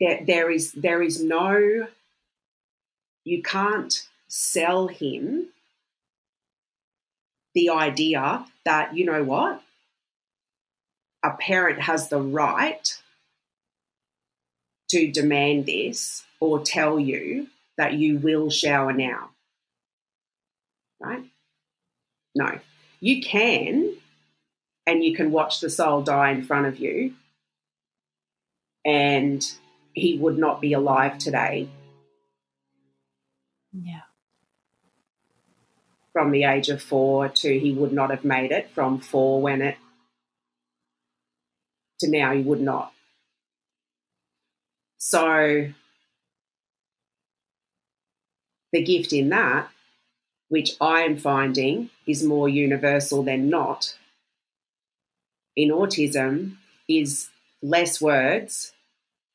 there, 0.00 0.20
there 0.26 0.50
is 0.50 0.72
there 0.72 1.02
is 1.02 1.22
no 1.22 1.86
you 3.24 3.42
can't 3.42 4.08
sell 4.28 4.88
him 4.88 5.48
the 7.54 7.70
idea 7.70 8.44
that, 8.64 8.96
you 8.96 9.04
know 9.04 9.22
what, 9.22 9.62
a 11.22 11.30
parent 11.30 11.80
has 11.80 12.08
the 12.08 12.20
right 12.20 12.98
to 14.92 15.10
demand 15.10 15.66
this 15.66 16.24
or 16.40 16.60
tell 16.60 16.98
you 16.98 17.48
that 17.76 17.94
you 17.94 18.18
will 18.18 18.50
shower 18.50 18.92
now. 18.92 19.30
Right? 21.00 21.24
No. 22.34 22.58
You 23.00 23.20
can, 23.22 23.94
and 24.86 25.04
you 25.04 25.14
can 25.14 25.32
watch 25.32 25.60
the 25.60 25.70
soul 25.70 26.02
die 26.02 26.30
in 26.30 26.42
front 26.42 26.66
of 26.66 26.78
you, 26.78 27.14
and 28.84 29.44
he 29.92 30.16
would 30.18 30.38
not 30.38 30.60
be 30.60 30.72
alive 30.72 31.18
today. 31.18 31.68
Yeah 33.72 34.02
from 36.12 36.30
the 36.30 36.44
age 36.44 36.68
of 36.68 36.82
four 36.82 37.28
to 37.28 37.58
he 37.58 37.72
would 37.72 37.92
not 37.92 38.10
have 38.10 38.24
made 38.24 38.52
it, 38.52 38.70
from 38.70 38.98
four 38.98 39.40
when 39.40 39.62
it 39.62 39.76
to 42.00 42.10
now 42.10 42.32
he 42.32 42.42
would 42.42 42.60
not. 42.60 42.92
So 45.04 45.66
the 48.72 48.82
gift 48.84 49.12
in 49.12 49.30
that, 49.30 49.68
which 50.48 50.76
I 50.80 51.00
am 51.00 51.16
finding 51.16 51.90
is 52.06 52.22
more 52.22 52.48
universal 52.48 53.24
than 53.24 53.50
not 53.50 53.96
in 55.56 55.70
autism, 55.70 56.52
is 56.88 57.30
less 57.60 58.00
words. 58.00 58.74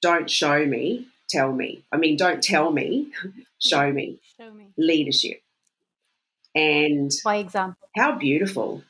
Don't 0.01 0.29
show 0.31 0.65
me, 0.65 1.07
tell 1.29 1.51
me. 1.51 1.83
I 1.91 1.97
mean, 1.97 2.15
don't 2.15 2.41
tell 2.41 2.71
me, 2.71 3.11
show 3.59 3.91
me. 3.91 4.19
Show 4.39 4.49
me. 4.51 4.67
Leadership. 4.77 5.41
And 6.55 7.11
by 7.25 7.35
example, 7.37 7.89
how 7.93 8.13
beautiful, 8.13 8.83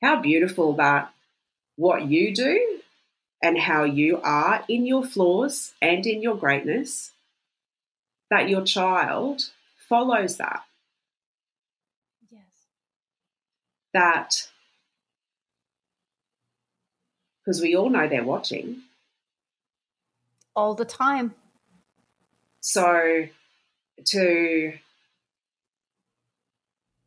how 0.00 0.20
beautiful 0.20 0.74
that 0.74 1.12
what 1.74 2.06
you 2.06 2.32
do 2.32 2.81
and 3.42 3.58
how 3.58 3.84
you 3.84 4.20
are 4.22 4.64
in 4.68 4.86
your 4.86 5.04
flaws 5.04 5.74
and 5.82 6.06
in 6.06 6.22
your 6.22 6.36
greatness, 6.36 7.12
that 8.30 8.48
your 8.48 8.62
child 8.62 9.50
follows 9.88 10.36
that. 10.36 10.62
Yes. 12.30 12.42
That, 13.92 14.48
because 17.44 17.60
we 17.60 17.74
all 17.74 17.90
know 17.90 18.08
they're 18.08 18.24
watching 18.24 18.82
all 20.54 20.74
the 20.74 20.84
time. 20.84 21.34
So 22.60 23.26
to 24.06 24.72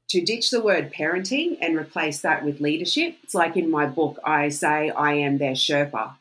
to 0.10 0.21
ditch 0.21 0.52
the 0.52 0.62
word 0.62 0.93
parenting 0.93 1.58
and 1.62 1.76
replace 1.76 2.21
that 2.21 2.45
with 2.45 2.62
leadership. 2.62 3.15
It's 3.24 3.34
like 3.34 3.58
in 3.58 3.71
my 3.71 3.86
book, 3.88 4.19
I 4.24 4.50
say 4.50 4.89
I 4.91 5.13
am 5.13 5.39
their 5.39 5.54
Sherpa. 5.54 6.15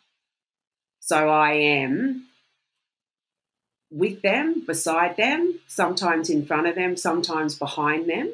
So 1.07 1.29
I 1.29 1.53
am 1.53 2.29
with 3.91 4.23
them, 4.23 4.65
beside 4.67 5.19
them, 5.19 5.61
sometimes 5.67 6.31
in 6.31 6.47
front 6.47 6.67
of 6.67 6.77
them, 6.77 6.97
sometimes 6.97 7.59
behind 7.59 8.09
them. 8.09 8.33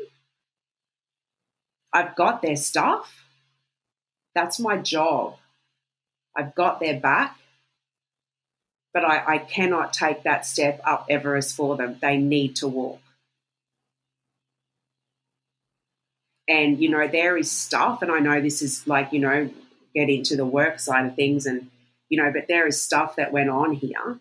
I've 1.93 2.15
got 2.15 2.43
their 2.43 2.55
stuff. 2.55 3.25
That's 4.37 4.61
my 4.61 4.77
job. 4.77 5.35
I've 6.37 6.55
got 6.55 6.79
their 6.79 7.01
back, 7.01 7.37
but 8.95 9.05
I, 9.05 9.25
I 9.27 9.39
cannot 9.39 9.93
take 9.93 10.23
that 10.23 10.47
step 10.47 10.81
up 10.85 11.07
Everest 11.11 11.57
for 11.57 11.77
them. 11.77 11.97
They 12.01 12.19
need 12.19 12.55
to 12.57 12.69
walk. 12.69 13.01
And, 16.47 16.81
you 16.81 16.89
know, 16.89 17.09
there 17.09 17.37
is 17.37 17.51
stuff, 17.51 18.01
and 18.01 18.13
I 18.13 18.21
know 18.21 18.41
this 18.41 18.63
is 18.63 18.87
like, 18.87 19.13
you 19.13 19.19
know, 19.19 19.51
get 19.93 20.09
into 20.09 20.37
the 20.37 20.47
work 20.47 20.79
side 20.79 21.07
of 21.07 21.17
things, 21.17 21.47
and, 21.47 21.69
you 22.11 22.23
know, 22.23 22.31
but 22.31 22.47
there 22.49 22.67
is 22.67 22.83
stuff 22.83 23.17
that 23.17 23.33
went 23.33 23.49
on 23.49 23.73
here 23.73 24.19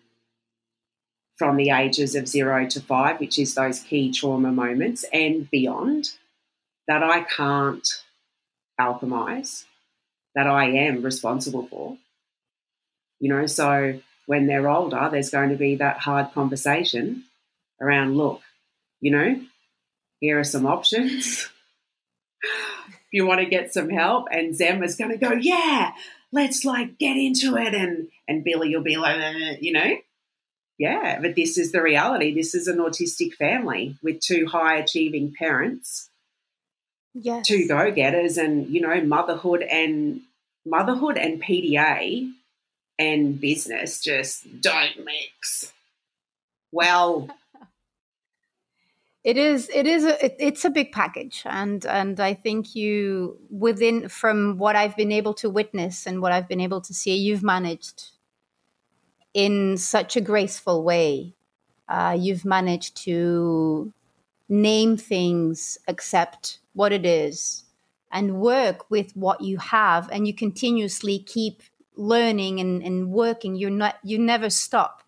from 1.36 1.56
the 1.56 1.70
ages 1.70 2.14
of 2.14 2.28
zero 2.28 2.66
to 2.68 2.80
five, 2.80 3.20
which 3.20 3.38
is 3.38 3.54
those 3.54 3.80
key 3.80 4.12
trauma 4.12 4.52
moments 4.52 5.04
and 5.12 5.50
beyond, 5.50 6.12
that 6.86 7.02
I 7.02 7.22
can't 7.22 7.86
alchemize, 8.80 9.64
that 10.34 10.46
I 10.46 10.66
am 10.66 11.02
responsible 11.02 11.66
for. 11.66 11.98
You 13.18 13.30
know, 13.30 13.46
so 13.46 14.00
when 14.26 14.46
they're 14.46 14.68
older, 14.68 15.08
there's 15.10 15.30
going 15.30 15.50
to 15.50 15.56
be 15.56 15.76
that 15.76 15.98
hard 15.98 16.32
conversation 16.32 17.24
around 17.80 18.16
look, 18.16 18.40
you 19.00 19.10
know, 19.10 19.40
here 20.20 20.38
are 20.38 20.44
some 20.44 20.66
options. 20.66 21.48
if 23.10 23.14
you 23.14 23.26
want 23.26 23.40
to 23.40 23.46
get 23.46 23.72
some 23.72 23.90
help. 23.90 24.28
And 24.30 24.54
Zem 24.54 24.84
is 24.84 24.96
going 24.96 25.10
to 25.10 25.16
go, 25.16 25.32
yeah, 25.32 25.92
let's 26.32 26.64
like 26.64 26.98
get 26.98 27.16
into 27.16 27.56
it. 27.56 27.74
And, 27.74 28.08
and 28.28 28.44
Billy 28.44 28.70
you'll 28.70 28.82
be 28.82 28.96
like, 28.96 29.16
uh, 29.16 29.56
you 29.60 29.72
know, 29.72 29.96
yeah, 30.78 31.18
but 31.20 31.36
this 31.36 31.58
is 31.58 31.72
the 31.72 31.82
reality. 31.82 32.34
This 32.34 32.54
is 32.54 32.66
an 32.66 32.78
autistic 32.78 33.34
family 33.34 33.96
with 34.02 34.20
two 34.20 34.46
high 34.46 34.78
achieving 34.78 35.34
parents. 35.36 36.08
Yes. 37.12 37.46
Two 37.46 37.66
go 37.66 37.90
getters 37.90 38.38
and, 38.38 38.68
you 38.68 38.80
know, 38.80 39.00
motherhood 39.02 39.62
and 39.62 40.22
motherhood 40.64 41.18
and 41.18 41.42
PDA 41.42 42.32
and 42.98 43.40
business 43.40 44.00
just 44.00 44.60
don't 44.60 45.04
mix. 45.04 45.72
Well, 46.72 47.28
it 49.22 49.36
is 49.36 49.70
it 49.74 49.86
is 49.86 50.04
a, 50.04 50.24
it, 50.24 50.36
it's 50.38 50.64
a 50.64 50.70
big 50.70 50.92
package 50.92 51.42
and 51.44 51.84
and 51.86 52.20
i 52.20 52.32
think 52.32 52.74
you 52.74 53.38
within 53.50 54.08
from 54.08 54.56
what 54.56 54.76
i've 54.76 54.96
been 54.96 55.12
able 55.12 55.34
to 55.34 55.50
witness 55.50 56.06
and 56.06 56.22
what 56.22 56.32
i've 56.32 56.48
been 56.48 56.60
able 56.60 56.80
to 56.80 56.94
see 56.94 57.14
you've 57.14 57.42
managed 57.42 58.12
in 59.34 59.76
such 59.76 60.16
a 60.16 60.20
graceful 60.20 60.82
way. 60.82 61.34
Uh, 61.88 62.16
you've 62.18 62.44
managed 62.44 62.96
to 62.96 63.92
name 64.48 64.96
things 64.96 65.78
accept 65.88 66.58
what 66.72 66.92
it 66.92 67.04
is 67.04 67.64
and 68.12 68.40
work 68.40 68.90
with 68.90 69.16
what 69.16 69.40
you 69.40 69.58
have 69.58 70.08
and 70.10 70.26
you 70.26 70.34
continuously 70.34 71.20
keep 71.20 71.62
learning 71.96 72.58
and, 72.58 72.82
and 72.82 73.10
working. 73.10 73.54
You're 73.54 73.70
not 73.70 73.96
you 74.02 74.18
never 74.18 74.50
stop 74.50 75.02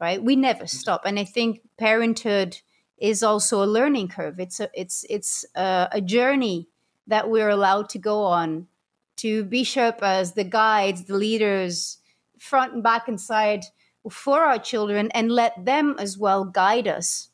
right? 0.00 0.22
We 0.22 0.34
never 0.34 0.66
stop 0.66 1.02
and 1.04 1.18
i 1.18 1.24
think 1.24 1.60
parenthood 1.76 2.58
is 3.00 3.22
also 3.22 3.62
a 3.62 3.66
learning 3.66 4.08
curve. 4.08 4.38
It's 4.38 4.60
a 4.60 4.68
it's 4.74 5.04
it's 5.08 5.44
a, 5.54 5.88
a 5.92 6.00
journey 6.00 6.68
that 7.06 7.30
we're 7.30 7.48
allowed 7.48 7.88
to 7.90 7.98
go 7.98 8.22
on 8.22 8.68
to 9.16 9.44
be 9.44 9.64
Sherpas, 9.64 10.34
the 10.34 10.44
guides, 10.44 11.04
the 11.04 11.16
leaders, 11.16 11.98
front 12.38 12.74
and 12.74 12.82
back 12.82 13.08
and 13.08 13.20
side 13.20 13.64
for 14.10 14.42
our 14.42 14.58
children, 14.58 15.10
and 15.12 15.32
let 15.32 15.64
them 15.64 15.96
as 15.98 16.16
well 16.16 16.44
guide 16.44 16.86
us 16.86 17.28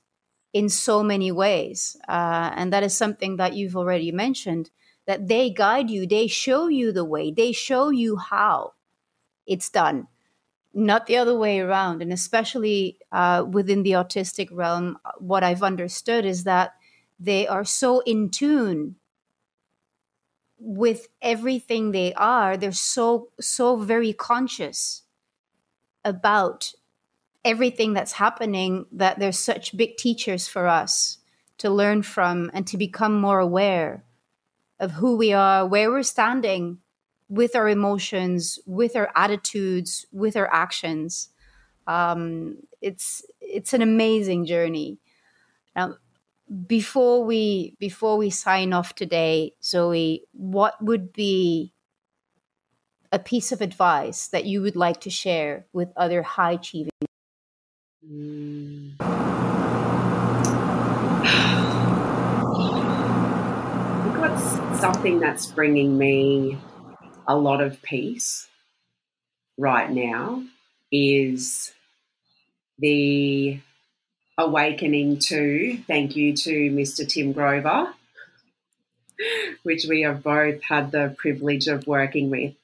in 0.53 0.69
so 0.69 1.03
many 1.03 1.31
ways. 1.31 1.97
Uh, 2.09 2.51
and 2.55 2.73
that 2.73 2.83
is 2.83 2.97
something 2.97 3.37
that 3.37 3.55
you've 3.55 3.77
already 3.77 4.11
mentioned. 4.11 4.71
That 5.07 5.29
they 5.29 5.51
guide 5.51 5.89
you, 5.89 6.05
they 6.07 6.27
show 6.27 6.67
you 6.67 6.91
the 6.91 7.05
way, 7.05 7.31
they 7.31 7.53
show 7.53 7.91
you 7.91 8.17
how 8.17 8.73
it's 9.47 9.71
done 9.71 10.09
not 10.77 11.07
the 11.07 11.17
other 11.17 11.37
way 11.37 11.59
around. 11.59 12.03
And 12.03 12.13
especially 12.13 12.99
uh, 13.11 13.45
within 13.51 13.83
the 13.83 13.93
autistic 13.93 14.49
realm, 14.53 14.99
what 15.19 15.43
I've 15.43 15.63
understood 15.63 16.27
is 16.27 16.45
that 16.45 16.75
they 17.19 17.49
are 17.49 17.65
so 17.65 18.01
in 18.01 18.29
tune 18.29 18.97
with 20.59 21.09
everything 21.23 21.91
they 21.91 22.13
are. 22.15 22.57
They're 22.59 22.73
so, 22.73 23.31
so 23.41 23.77
very 23.77 24.13
conscious 24.13 25.03
about 26.05 26.75
everything 27.43 27.95
that's 27.95 28.13
happening 28.13 28.85
that 28.93 29.19
they're 29.19 29.33
such 29.33 29.77
big 29.77 29.97
teachers 29.97 30.47
for 30.47 30.67
us 30.67 31.19
to 31.59 31.71
learn 31.71 32.03
from 32.03 32.51
and 32.53 32.67
to 32.67 32.77
become 32.77 33.19
more 33.19 33.39
aware 33.39 34.05
of 34.79 34.93
who 34.93 35.17
we 35.17 35.33
are, 35.33 35.67
where 35.67 35.91
we're 35.91 36.03
standing, 36.03 36.79
with 37.29 37.57
our 37.57 37.69
emotions, 37.69 38.59
with 38.67 38.97
our 38.97 39.11
attitudes, 39.15 40.07
with 40.13 40.37
our 40.37 40.53
actions. 40.53 41.31
Um, 41.87 42.59
it's 42.81 43.25
it's 43.41 43.73
an 43.73 43.83
amazing 43.83 44.47
journey. 44.47 44.99
Now, 45.75 45.97
before 46.67 47.25
we 47.25 47.77
before 47.79 48.17
we 48.17 48.31
sign 48.31 48.73
off 48.73 48.95
today, 48.95 49.55
Zoe, 49.63 50.25
what 50.33 50.83
would 50.83 51.13
be 51.13 51.73
a 53.13 53.19
piece 53.19 53.53
of 53.53 53.61
advice 53.61 54.29
that 54.29 54.45
you 54.45 54.63
would 54.63 54.77
like 54.77 55.01
to 55.03 55.11
share 55.11 55.67
with 55.73 55.93
other 55.97 56.23
high 56.23 56.53
achieving? 56.53 56.91
I've 64.01 64.15
got 64.15 64.77
something 64.77 65.19
that's 65.19 65.47
bringing 65.47 65.99
me 65.99 66.59
a 67.27 67.37
lot 67.37 67.61
of 67.61 67.83
peace 67.83 68.49
right 69.59 69.91
now 69.91 70.43
is 70.93 71.73
the 72.79 73.59
awakening 74.39 75.19
to, 75.19 75.79
thank 75.87 76.15
you 76.15 76.37
to 76.37 76.71
Mr. 76.71 77.09
Tim 77.09 77.33
Grover, 77.33 77.93
which 79.63 79.87
we 79.89 80.03
have 80.03 80.23
both 80.23 80.63
had 80.63 80.93
the 80.93 81.15
privilege 81.17 81.69
of 81.69 81.87
working 81.87 82.31
with, 82.31 82.55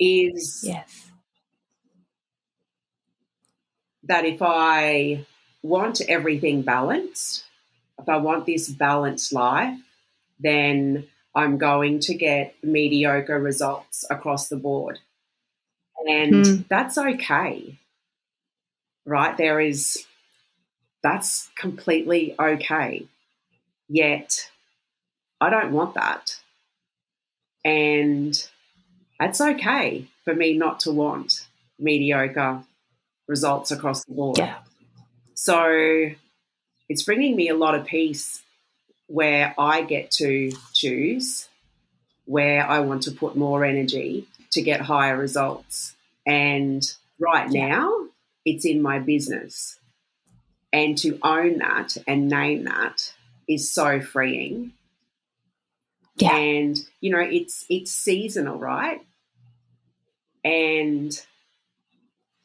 is 0.00 0.64
yes. 0.66 1.10
that 4.04 4.24
if 4.24 4.40
I 4.40 5.26
want 5.62 6.00
everything 6.08 6.62
balanced, 6.62 7.44
if 8.00 8.08
I 8.08 8.16
want 8.16 8.46
this 8.46 8.68
balanced 8.68 9.32
life, 9.32 9.78
then 10.40 11.06
I'm 11.34 11.58
going 11.58 12.00
to 12.00 12.14
get 12.14 12.54
mediocre 12.62 13.38
results 13.38 14.04
across 14.10 14.48
the 14.48 14.56
board. 14.56 14.98
And 16.06 16.44
mm. 16.44 16.68
that's 16.68 16.96
okay. 16.98 17.78
Right? 19.04 19.36
There 19.36 19.60
is, 19.60 20.06
that's 21.02 21.50
completely 21.56 22.34
okay. 22.38 23.06
Yet, 23.88 24.50
I 25.40 25.50
don't 25.50 25.72
want 25.72 25.94
that. 25.94 26.36
And 27.64 28.34
that's 29.18 29.40
okay 29.40 30.08
for 30.24 30.34
me 30.34 30.56
not 30.56 30.80
to 30.80 30.92
want 30.92 31.46
mediocre 31.78 32.64
results 33.26 33.70
across 33.70 34.04
the 34.04 34.14
board. 34.14 34.38
Yeah. 34.38 34.58
So 35.34 36.10
it's 36.88 37.02
bringing 37.02 37.36
me 37.36 37.48
a 37.48 37.56
lot 37.56 37.74
of 37.74 37.86
peace 37.86 38.42
where 39.08 39.54
I 39.58 39.82
get 39.82 40.12
to 40.12 40.52
choose 40.72 41.48
where 42.28 42.68
I 42.68 42.80
want 42.80 43.04
to 43.04 43.10
put 43.10 43.36
more 43.36 43.64
energy 43.64 44.26
to 44.50 44.60
get 44.60 44.82
higher 44.82 45.16
results. 45.16 45.96
And 46.26 46.82
right 47.18 47.48
now, 47.48 48.04
it's 48.44 48.66
in 48.66 48.82
my 48.82 48.98
business. 48.98 49.80
And 50.70 50.98
to 50.98 51.18
own 51.22 51.58
that 51.58 51.96
and 52.06 52.28
name 52.28 52.64
that 52.64 53.14
is 53.48 53.72
so 53.72 54.02
freeing. 54.02 54.72
Yeah. 56.16 56.36
And 56.36 56.78
you 57.00 57.10
know, 57.12 57.20
it's 57.20 57.64
it's 57.70 57.92
seasonal, 57.92 58.58
right? 58.58 59.00
And 60.44 61.18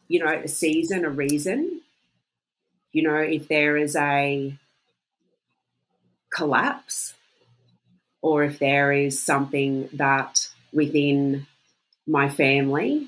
you 0.08 0.24
know, 0.24 0.32
a 0.32 0.48
season, 0.48 1.04
a 1.04 1.10
reason. 1.10 1.82
You 2.94 3.04
know, 3.04 3.18
if 3.18 3.50
there 3.50 3.76
is 3.76 3.98
a 3.98 4.58
collapse 6.34 7.14
or 8.22 8.44
if 8.44 8.58
there 8.58 8.92
is 8.92 9.22
something 9.22 9.90
that 9.94 10.48
within 10.72 11.46
my 12.08 12.30
family 12.30 13.08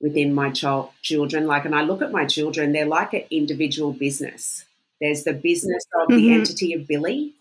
within 0.00 0.34
my 0.34 0.50
child 0.50 0.90
children 1.02 1.46
like 1.46 1.64
and 1.64 1.74
i 1.74 1.82
look 1.82 2.02
at 2.02 2.12
my 2.12 2.26
children 2.26 2.72
they're 2.72 2.86
like 2.86 3.14
an 3.14 3.24
individual 3.30 3.92
business. 3.92 4.64
There's 5.00 5.24
the 5.24 5.34
business 5.34 5.84
of 6.00 6.08
mm-hmm. 6.08 6.16
the 6.16 6.32
entity 6.32 6.72
of 6.72 6.86
billy 6.86 7.34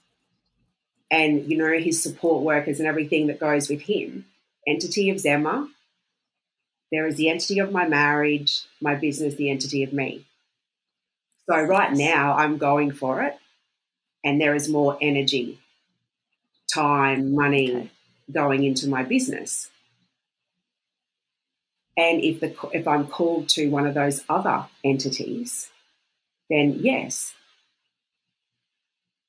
and 1.11 1.49
you 1.49 1.57
know 1.57 1.77
his 1.77 2.01
support 2.01 2.43
workers 2.43 2.79
and 2.79 2.87
everything 2.87 3.27
that 3.27 3.39
goes 3.39 3.69
with 3.69 3.81
him. 3.81 4.25
Entity 4.67 5.09
of 5.09 5.17
zema 5.17 5.69
there 6.91 7.07
is 7.07 7.17
the 7.17 7.29
entity 7.29 7.59
of 7.59 7.71
my 7.71 7.87
marriage 7.87 8.61
my 8.81 8.95
business 8.95 9.35
the 9.35 9.49
entity 9.49 9.83
of 9.83 9.93
me. 9.93 10.25
So 11.47 11.61
right 11.61 11.91
now 11.93 12.35
i'm 12.35 12.57
going 12.57 12.91
for 12.91 13.21
it 13.21 13.37
and 14.25 14.41
there 14.41 14.55
is 14.55 14.67
more 14.67 14.97
energy, 14.99 15.59
time, 16.73 17.35
money 17.35 17.75
okay. 17.75 17.91
going 18.31 18.63
into 18.63 18.89
my 18.89 19.03
business. 19.03 19.69
And 21.95 22.21
if 22.21 22.41
the 22.41 22.53
if 22.73 22.87
I'm 22.87 23.07
called 23.07 23.47
to 23.49 23.69
one 23.69 23.85
of 23.85 23.93
those 23.93 24.23
other 24.27 24.65
entities, 24.83 25.69
then 26.49 26.79
yes. 26.81 27.33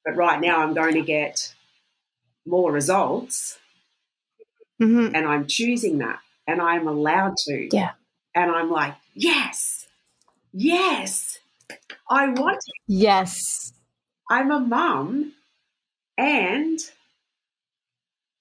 But 0.05 0.17
right 0.17 0.41
now 0.41 0.63
I'm 0.63 0.75
going 0.75 0.95
to 0.95 1.03
get 1.03 1.55
more 2.47 2.73
results 2.73 3.59
mm-hmm. 4.81 5.15
and 5.15 5.27
I'm 5.27 5.47
choosing 5.47 5.99
that 5.99 6.21
and 6.47 6.61
I'm 6.61 6.89
allowed 6.89 7.37
to. 7.39 7.69
Yeah. 7.73 7.93
And 8.35 8.51
I'm 8.51 8.71
like, 8.71 8.95
yes, 9.15 9.87
yes, 10.53 11.39
I 12.11 12.29
want 12.29 12.57
it. 12.57 12.75
Yes. 12.87 13.73
I'm 14.29 14.51
a 14.51 14.61
mum 14.61 15.33
and 16.19 16.79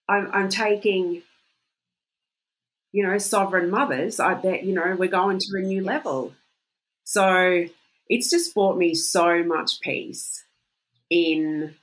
I'm, 0.09 0.29
I'm 0.31 0.49
taking, 0.49 1.21
you 2.91 3.03
know, 3.05 3.17
sovereign 3.17 3.69
mothers. 3.69 4.19
I 4.19 4.33
bet, 4.35 4.63
you 4.63 4.73
know, 4.73 4.95
we're 4.97 5.09
going 5.09 5.39
to 5.39 5.57
a 5.57 5.61
new 5.61 5.83
yes. 5.83 5.85
level. 5.85 6.33
So 7.03 7.65
it's 8.09 8.29
just 8.29 8.53
brought 8.53 8.77
me 8.77 8.95
so 8.95 9.43
much 9.43 9.79
peace 9.81 10.43
in 11.09 11.75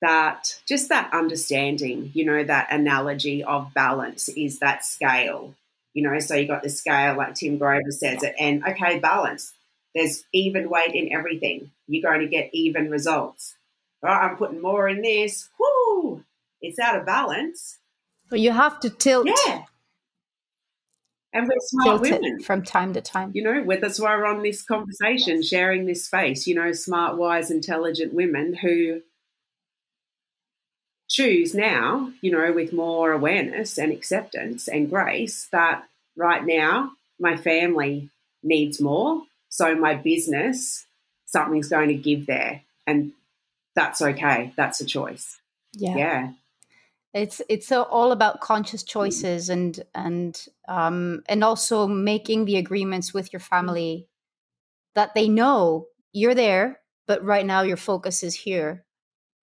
that, 0.00 0.58
just 0.66 0.88
that 0.90 1.12
understanding, 1.12 2.10
you 2.14 2.24
know, 2.24 2.44
that 2.44 2.68
analogy 2.70 3.42
of 3.44 3.72
balance 3.74 4.28
is 4.30 4.58
that 4.60 4.84
scale. 4.84 5.54
You 5.94 6.02
know, 6.02 6.18
so 6.18 6.34
you 6.34 6.46
got 6.46 6.62
the 6.62 6.70
scale, 6.70 7.16
like 7.16 7.34
Tim 7.34 7.56
Grover 7.56 7.90
says 7.90 8.22
it, 8.22 8.34
and 8.38 8.64
okay, 8.64 8.98
balance. 8.98 9.52
There's 9.94 10.24
even 10.32 10.68
weight 10.68 10.94
in 10.94 11.12
everything. 11.12 11.70
You're 11.86 12.10
going 12.10 12.20
to 12.20 12.28
get 12.28 12.50
even 12.52 12.90
results. 12.90 13.56
Right, 14.02 14.28
I'm 14.28 14.36
putting 14.36 14.60
more 14.60 14.88
in 14.88 15.02
this. 15.02 15.48
Whoo! 15.58 16.24
It's 16.60 16.78
out 16.78 16.98
of 16.98 17.06
balance. 17.06 17.78
But 18.28 18.40
you 18.40 18.50
have 18.50 18.80
to 18.80 18.90
tilt. 18.90 19.28
Yeah. 19.46 19.62
And 21.32 21.48
we're 21.48 21.54
smart 21.60 22.04
tilt 22.04 22.22
women. 22.22 22.40
from 22.42 22.62
time 22.62 22.92
to 22.94 23.00
time. 23.00 23.32
You 23.34 23.42
know, 23.42 23.62
well, 23.64 23.78
that's 23.80 24.00
why 24.00 24.16
we're 24.16 24.26
on 24.26 24.42
this 24.42 24.62
conversation, 24.62 25.42
sharing 25.42 25.86
this 25.86 26.04
space. 26.04 26.46
You 26.46 26.54
know, 26.54 26.72
smart, 26.72 27.16
wise, 27.16 27.50
intelligent 27.50 28.12
women 28.14 28.54
who 28.54 29.02
choose 31.08 31.54
now, 31.54 32.12
you 32.20 32.30
know, 32.30 32.52
with 32.52 32.72
more 32.72 33.12
awareness 33.12 33.78
and 33.78 33.92
acceptance 33.92 34.68
and 34.68 34.90
grace 34.90 35.48
that 35.52 35.84
right 36.16 36.44
now 36.44 36.92
my 37.20 37.36
family 37.36 38.10
needs 38.42 38.80
more. 38.80 39.22
So 39.54 39.72
my 39.76 39.94
business, 39.94 40.84
something's 41.26 41.68
going 41.68 41.86
to 41.86 41.94
give 41.94 42.26
there. 42.26 42.62
And 42.88 43.12
that's 43.76 44.02
okay. 44.02 44.52
That's 44.56 44.80
a 44.80 44.84
choice. 44.84 45.38
Yeah. 45.74 45.96
Yeah. 45.96 46.32
It's 47.12 47.40
it's 47.48 47.70
all 47.70 48.10
about 48.10 48.40
conscious 48.40 48.82
choices 48.82 49.48
and 49.48 49.80
and 49.94 50.44
um 50.66 51.22
and 51.28 51.44
also 51.44 51.86
making 51.86 52.46
the 52.46 52.56
agreements 52.56 53.14
with 53.14 53.32
your 53.32 53.38
family 53.38 54.08
that 54.96 55.14
they 55.14 55.28
know 55.28 55.86
you're 56.12 56.34
there, 56.34 56.80
but 57.06 57.22
right 57.22 57.46
now 57.46 57.62
your 57.62 57.76
focus 57.76 58.24
is 58.24 58.34
here. 58.34 58.84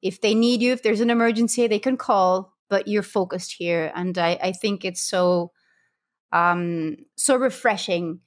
If 0.02 0.20
they 0.20 0.36
need 0.36 0.62
you, 0.62 0.74
if 0.74 0.84
there's 0.84 1.00
an 1.00 1.10
emergency, 1.10 1.68
they 1.68 1.80
can 1.80 1.96
call, 1.96 2.54
but 2.70 2.90
you're 2.90 3.02
focused 3.02 3.54
here. 3.58 3.94
And 3.96 4.18
I, 4.18 4.38
I 4.44 4.52
think 4.52 4.84
it's 4.84 5.02
so 5.02 5.54
um 6.34 6.98
so 7.16 7.38
refreshing 7.38 8.20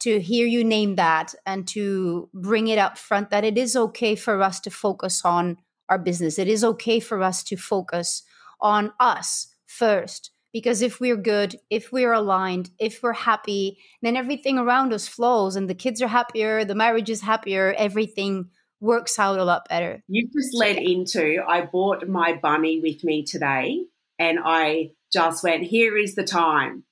to 0.00 0.20
hear 0.20 0.46
you 0.46 0.64
name 0.64 0.96
that 0.96 1.34
and 1.44 1.66
to 1.68 2.28
bring 2.32 2.68
it 2.68 2.78
up 2.78 2.96
front 2.96 3.30
that 3.30 3.44
it 3.44 3.58
is 3.58 3.76
okay 3.76 4.14
for 4.14 4.40
us 4.42 4.60
to 4.60 4.70
focus 4.70 5.24
on 5.24 5.56
our 5.88 5.98
business. 5.98 6.38
It 6.38 6.48
is 6.48 6.62
okay 6.64 7.00
for 7.00 7.22
us 7.22 7.42
to 7.44 7.56
focus 7.56 8.22
on 8.60 8.92
us 9.00 9.54
first. 9.66 10.30
Because 10.52 10.80
if 10.80 10.98
we're 10.98 11.16
good, 11.16 11.56
if 11.68 11.92
we're 11.92 12.12
aligned, 12.12 12.70
if 12.78 13.02
we're 13.02 13.12
happy, 13.12 13.78
then 14.00 14.16
everything 14.16 14.58
around 14.58 14.92
us 14.92 15.06
flows 15.06 15.56
and 15.56 15.68
the 15.68 15.74
kids 15.74 16.00
are 16.00 16.08
happier, 16.08 16.64
the 16.64 16.74
marriage 16.74 17.10
is 17.10 17.20
happier, 17.20 17.74
everything 17.76 18.48
works 18.80 19.18
out 19.18 19.38
a 19.38 19.44
lot 19.44 19.68
better. 19.68 20.02
You 20.08 20.28
just 20.34 20.54
led 20.54 20.76
into 20.76 21.42
I 21.46 21.66
bought 21.66 22.08
my 22.08 22.38
bunny 22.40 22.80
with 22.80 23.04
me 23.04 23.24
today 23.24 23.84
and 24.18 24.38
I 24.42 24.92
just 25.12 25.42
went, 25.42 25.64
here 25.64 25.96
is 25.96 26.14
the 26.14 26.24
time 26.24 26.84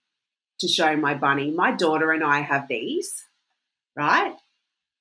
to 0.61 0.69
show 0.69 0.97
my 0.97 1.15
bunny. 1.15 1.51
My 1.51 1.73
daughter 1.73 2.13
and 2.13 2.25
I 2.25 2.41
have 2.41 2.69
these, 2.69 3.25
right? 3.97 4.35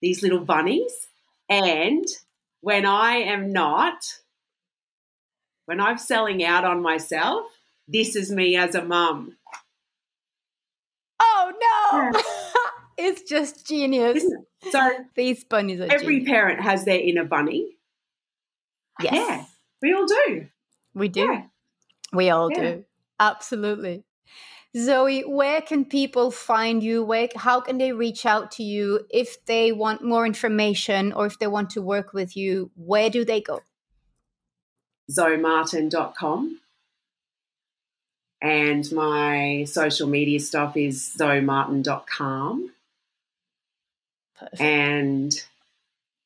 These 0.02 0.22
little 0.22 0.40
bunnies. 0.44 1.08
And 1.50 2.06
when 2.62 2.86
I 2.86 3.14
am 3.18 3.52
not, 3.54 4.20
when 5.66 5.80
I'm 5.80 5.98
selling 5.98 6.44
out 6.44 6.66
on 6.66 6.82
myself, 6.82 7.46
this 7.88 8.16
is 8.16 8.32
me 8.32 8.56
as 8.56 8.76
a 8.76 8.84
mum. 8.84 9.38
Oh 11.20 12.12
no! 12.14 12.22
it's 12.98 13.22
just 13.24 13.66
genius. 13.68 14.24
It? 14.24 14.72
So 14.72 14.90
These 15.16 15.44
bunnies 15.44 15.80
are 15.80 15.88
every 15.92 16.18
genius. 16.20 16.30
parent 16.30 16.62
has 16.62 16.86
their 16.86 17.00
inner 17.00 17.24
bunny. 17.24 17.76
Yes, 19.02 19.14
Yeah, 19.14 19.46
we 19.82 19.94
all 19.94 20.06
do. 20.08 20.48
we 20.94 21.08
do. 21.10 21.20
Yeah. 21.22 21.44
We 22.14 22.30
all 22.30 22.50
Yeah. 22.52 22.60
do. 22.62 22.86
Absolutely. 23.20 24.04
Zoe, 24.78 25.22
where 25.22 25.62
can 25.62 25.86
people 25.86 26.32
find 26.32 26.84
you? 26.84 27.04
Where, 27.04 27.30
how 27.36 27.62
can 27.62 27.78
they 27.78 27.94
reach 27.94 28.26
out 28.26 28.52
to 28.54 28.64
you 28.64 29.06
if 29.10 29.46
they 29.46 29.72
want 29.72 30.04
more 30.04 30.26
information 30.26 31.14
or 31.14 31.26
if 31.26 31.40
they 31.40 31.48
want 31.48 31.70
to 31.72 31.82
work 31.82 32.14
with 32.14 32.36
you? 32.36 32.72
Where 32.76 33.10
do 33.10 33.24
they 33.24 33.40
go? 33.40 33.62
zoemartin.com. 35.10 36.60
And 38.42 38.92
my 38.92 39.66
social 39.68 40.08
media 40.08 40.40
stuff 40.40 40.76
is 40.76 41.16
zoemartin.com. 41.18 42.72
Perfect. 44.38 44.62
And, 44.62 45.34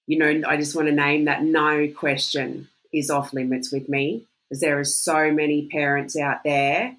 you 0.07 0.17
know, 0.17 0.41
I 0.47 0.57
just 0.57 0.75
want 0.75 0.87
to 0.87 0.93
name 0.93 1.25
that 1.25 1.43
no 1.43 1.87
question 1.95 2.67
is 2.91 3.11
off 3.11 3.31
limits 3.31 3.71
with 3.71 3.87
me 3.87 4.25
because 4.49 4.61
there 4.61 4.79
are 4.79 4.85
so 4.85 5.31
many 5.31 5.67
parents 5.67 6.17
out 6.17 6.43
there 6.43 6.95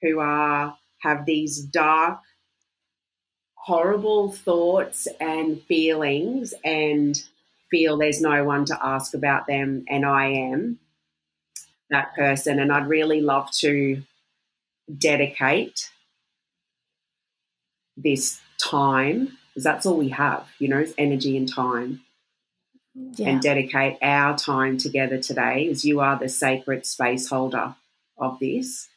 who 0.00 0.18
are 0.20 0.76
have 0.98 1.26
these 1.26 1.60
dark, 1.60 2.20
horrible 3.54 4.32
thoughts 4.32 5.08
and 5.20 5.60
feelings 5.62 6.54
and 6.64 7.22
feel 7.70 7.96
there's 7.96 8.20
no 8.20 8.44
one 8.44 8.64
to 8.64 8.78
ask 8.84 9.14
about 9.14 9.46
them 9.46 9.84
and 9.88 10.06
I 10.06 10.26
am 10.28 10.78
that 11.90 12.14
person 12.14 12.60
and 12.60 12.72
I'd 12.72 12.88
really 12.88 13.20
love 13.20 13.50
to 13.58 14.02
dedicate 14.96 15.90
this 17.96 18.40
time 18.58 19.36
because 19.48 19.64
that's 19.64 19.86
all 19.86 19.96
we 19.96 20.10
have, 20.10 20.46
you 20.58 20.68
know, 20.68 20.80
is 20.80 20.94
energy 20.98 21.36
and 21.36 21.52
time 21.52 22.02
yeah. 22.94 23.30
and 23.30 23.40
dedicate 23.40 23.98
our 24.02 24.36
time 24.36 24.78
together 24.78 25.18
today 25.18 25.68
as 25.68 25.84
you 25.84 26.00
are 26.00 26.18
the 26.18 26.28
sacred 26.28 26.86
space 26.86 27.28
holder 27.28 27.74
of 28.18 28.38
this. 28.38 28.88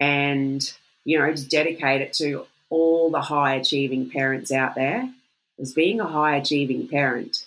And, 0.00 0.62
you 1.04 1.18
know, 1.18 1.30
just 1.30 1.50
dedicate 1.50 2.00
it 2.00 2.12
to 2.14 2.46
all 2.70 3.10
the 3.10 3.20
high 3.20 3.54
achieving 3.54 4.10
parents 4.10 4.52
out 4.52 4.74
there. 4.74 5.12
As 5.60 5.72
being 5.72 6.00
a 6.00 6.06
high 6.06 6.36
achieving 6.36 6.86
parent, 6.86 7.46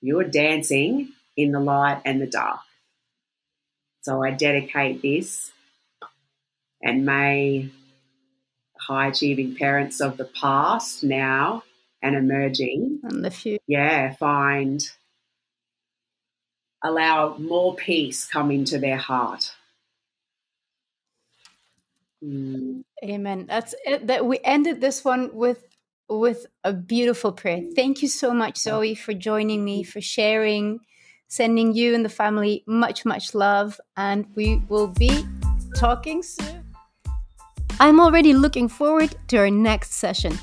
you're 0.00 0.24
dancing 0.24 1.10
in 1.36 1.52
the 1.52 1.60
light 1.60 2.00
and 2.04 2.20
the 2.20 2.26
dark. 2.26 2.60
So 4.02 4.24
I 4.24 4.30
dedicate 4.30 5.02
this 5.02 5.52
and 6.82 7.04
may 7.04 7.68
high 8.78 9.08
achieving 9.08 9.54
parents 9.54 10.00
of 10.00 10.16
the 10.16 10.24
past, 10.24 11.04
now, 11.04 11.62
and 12.02 12.16
emerging 12.16 13.00
and 13.02 13.24
the 13.24 13.30
few. 13.30 13.58
yeah, 13.66 14.14
find 14.14 14.88
allow 16.82 17.36
more 17.38 17.74
peace 17.74 18.24
come 18.26 18.50
into 18.50 18.78
their 18.78 18.96
heart. 18.96 19.52
Mm, 22.24 22.82
Amen. 23.04 23.46
That's 23.48 23.74
it. 23.84 24.06
That 24.06 24.26
we 24.26 24.38
ended 24.44 24.80
this 24.80 25.04
one 25.04 25.30
with 25.32 25.64
with 26.08 26.46
a 26.64 26.72
beautiful 26.72 27.32
prayer. 27.32 27.62
Thank 27.76 28.02
you 28.02 28.08
so 28.08 28.32
much, 28.32 28.56
Zoe, 28.58 28.94
for 28.94 29.12
joining 29.12 29.64
me, 29.64 29.82
for 29.82 30.00
sharing, 30.00 30.80
sending 31.28 31.74
you 31.74 31.94
and 31.94 32.04
the 32.04 32.08
family 32.08 32.64
much, 32.66 33.04
much 33.04 33.34
love, 33.34 33.78
and 33.96 34.26
we 34.34 34.62
will 34.68 34.88
be 34.88 35.26
talking 35.76 36.22
soon. 36.22 36.64
I'm 37.78 38.00
already 38.00 38.32
looking 38.32 38.68
forward 38.68 39.14
to 39.28 39.36
our 39.36 39.50
next 39.50 39.92
session. 39.92 40.36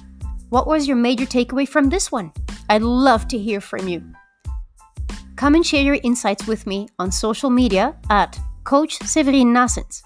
What 0.50 0.68
was 0.68 0.88
your 0.88 0.96
major 0.96 1.26
takeaway 1.26 1.68
from 1.68 1.90
this 1.90 2.12
one? 2.12 2.32
I'd 2.70 2.84
love 2.84 3.28
to 3.30 3.38
hear 3.38 3.60
from 3.60 3.88
you. 3.88 4.04
Come 5.36 5.56
and 5.56 5.66
share 5.66 5.82
your 5.82 5.98
insights 6.04 6.48
with 6.48 6.66
me 6.66 6.88
on 6.98 7.12
social 7.12 7.50
media 7.50 7.96
at 8.10 8.40
Coach 8.64 9.00
Severine 9.00 9.54
Nassens 9.54 10.02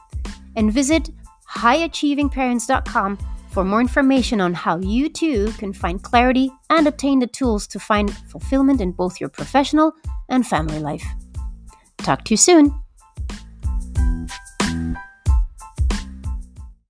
and 0.55 0.73
visit 0.73 1.09
highachievingparents.com 1.49 3.17
for 3.49 3.63
more 3.63 3.81
information 3.81 4.39
on 4.41 4.53
how 4.53 4.77
you 4.77 5.09
too 5.09 5.51
can 5.57 5.73
find 5.73 6.01
clarity 6.03 6.51
and 6.69 6.87
obtain 6.87 7.19
the 7.19 7.27
tools 7.27 7.67
to 7.67 7.79
find 7.79 8.15
fulfillment 8.27 8.79
in 8.81 8.91
both 8.91 9.19
your 9.19 9.29
professional 9.29 9.93
and 10.29 10.45
family 10.45 10.79
life. 10.79 11.05
Talk 11.97 12.23
to 12.25 12.33
you 12.33 12.37
soon. 12.37 12.73